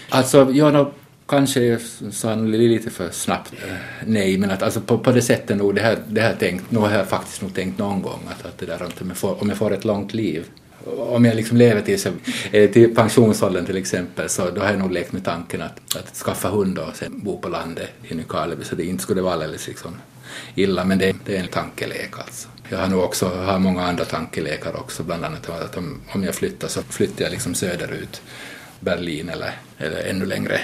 Alltså, 0.09 0.51
jag 0.53 0.73
nog 0.73 0.93
kanske 1.27 1.79
sa 2.11 2.35
lite 2.35 2.91
för 2.91 3.11
snabbt 3.11 3.53
eh, 3.53 3.75
nej, 4.07 4.39
men 4.39 4.51
att 4.51 4.63
alltså 4.63 4.81
på, 4.81 4.99
på 4.99 5.13
det 5.13 5.23
sättet 5.23 5.57
nog, 5.57 5.75
det 5.75 5.81
här, 5.81 5.99
det 6.09 6.21
här 6.21 6.35
tänkt, 6.35 6.71
nog 6.71 6.83
har 6.83 6.97
jag 6.97 7.09
faktiskt 7.09 7.43
nog 7.43 7.55
tänkt 7.55 7.79
någon 7.79 8.03
gång 8.03 8.21
att, 8.31 8.47
att 8.47 8.59
det 8.59 8.67
där 8.67 8.83
om 8.83 9.09
jag, 9.09 9.17
får, 9.17 9.43
om 9.43 9.49
jag 9.49 9.59
får 9.59 9.73
ett 9.73 9.85
långt 9.85 10.15
liv 10.15 10.45
om 10.87 11.25
jag 11.25 11.37
liksom 11.37 11.57
lever 11.57 11.83
till, 11.83 11.99
eh, 12.53 12.71
till 12.71 12.95
pensionsåldern 12.95 13.67
till 13.67 13.77
exempel 13.77 14.29
så 14.29 14.51
då 14.51 14.61
har 14.61 14.71
jag 14.71 14.79
nog 14.79 14.93
lekt 14.93 15.13
med 15.13 15.25
tanken 15.25 15.63
att, 15.63 15.97
att 15.97 16.17
skaffa 16.17 16.49
hund 16.49 16.79
och 16.79 16.97
sen 16.97 17.21
bo 17.25 17.39
på 17.39 17.49
landet 17.49 17.89
i 18.03 18.15
Nykarleby 18.15 18.65
så 18.65 18.75
det 18.75 18.85
inte 18.85 19.03
skulle 19.03 19.23
vara 19.23 19.35
alldeles 19.35 19.69
liksom 19.69 19.95
illa 20.55 20.85
men 20.85 20.99
det, 20.99 21.17
det 21.25 21.37
är 21.37 21.41
en 21.41 21.49
tankelek 21.49 22.19
alltså. 22.19 22.49
Jag 22.69 22.79
har 22.79 22.89
nog 22.89 23.01
också 23.01 23.29
har 23.29 23.59
många 23.59 23.83
andra 23.83 24.05
tankelekar 24.05 24.77
också 24.77 25.03
bland 25.03 25.25
annat 25.25 25.51
att 25.51 25.77
om, 25.77 26.01
om 26.09 26.25
jag 26.25 26.35
flyttar 26.35 26.69
så 26.69 26.83
flyttar 26.83 27.25
jag 27.25 27.31
liksom 27.31 27.55
söderut 27.55 28.23
Berlin 28.81 29.29
eller, 29.29 29.51
eller 29.79 30.03
ännu 30.11 30.27
längre 30.27 30.61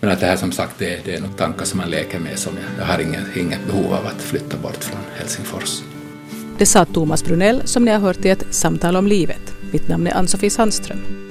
men 0.00 0.10
att 0.10 0.20
det 0.20 0.26
här 0.26 0.36
som 0.36 0.52
sagt 0.52 0.78
det, 0.78 1.04
det 1.04 1.14
är 1.14 1.20
något 1.20 1.38
tankar 1.38 1.64
som 1.64 1.78
man 1.78 1.90
leker 1.90 2.18
med 2.18 2.38
som 2.38 2.52
jag, 2.56 2.64
jag 2.78 2.92
har 2.92 2.98
inget, 2.98 3.36
inget 3.36 3.66
behov 3.66 3.94
av 3.94 4.06
att 4.06 4.22
flytta 4.22 4.56
bort 4.56 4.84
från 4.84 5.00
Helsingfors. 5.18 5.82
Det 6.58 6.66
sa 6.66 6.84
Thomas 6.84 7.24
Brunell 7.24 7.62
som 7.64 7.84
ni 7.84 7.90
har 7.90 7.98
hört 7.98 8.24
i 8.24 8.28
ett 8.28 8.46
samtal 8.50 8.96
om 8.96 9.06
livet. 9.06 9.54
Mitt 9.72 9.88
namn 9.88 10.06
är 10.06 10.14
Ann-Sofie 10.14 10.50
Sandström. 10.50 11.25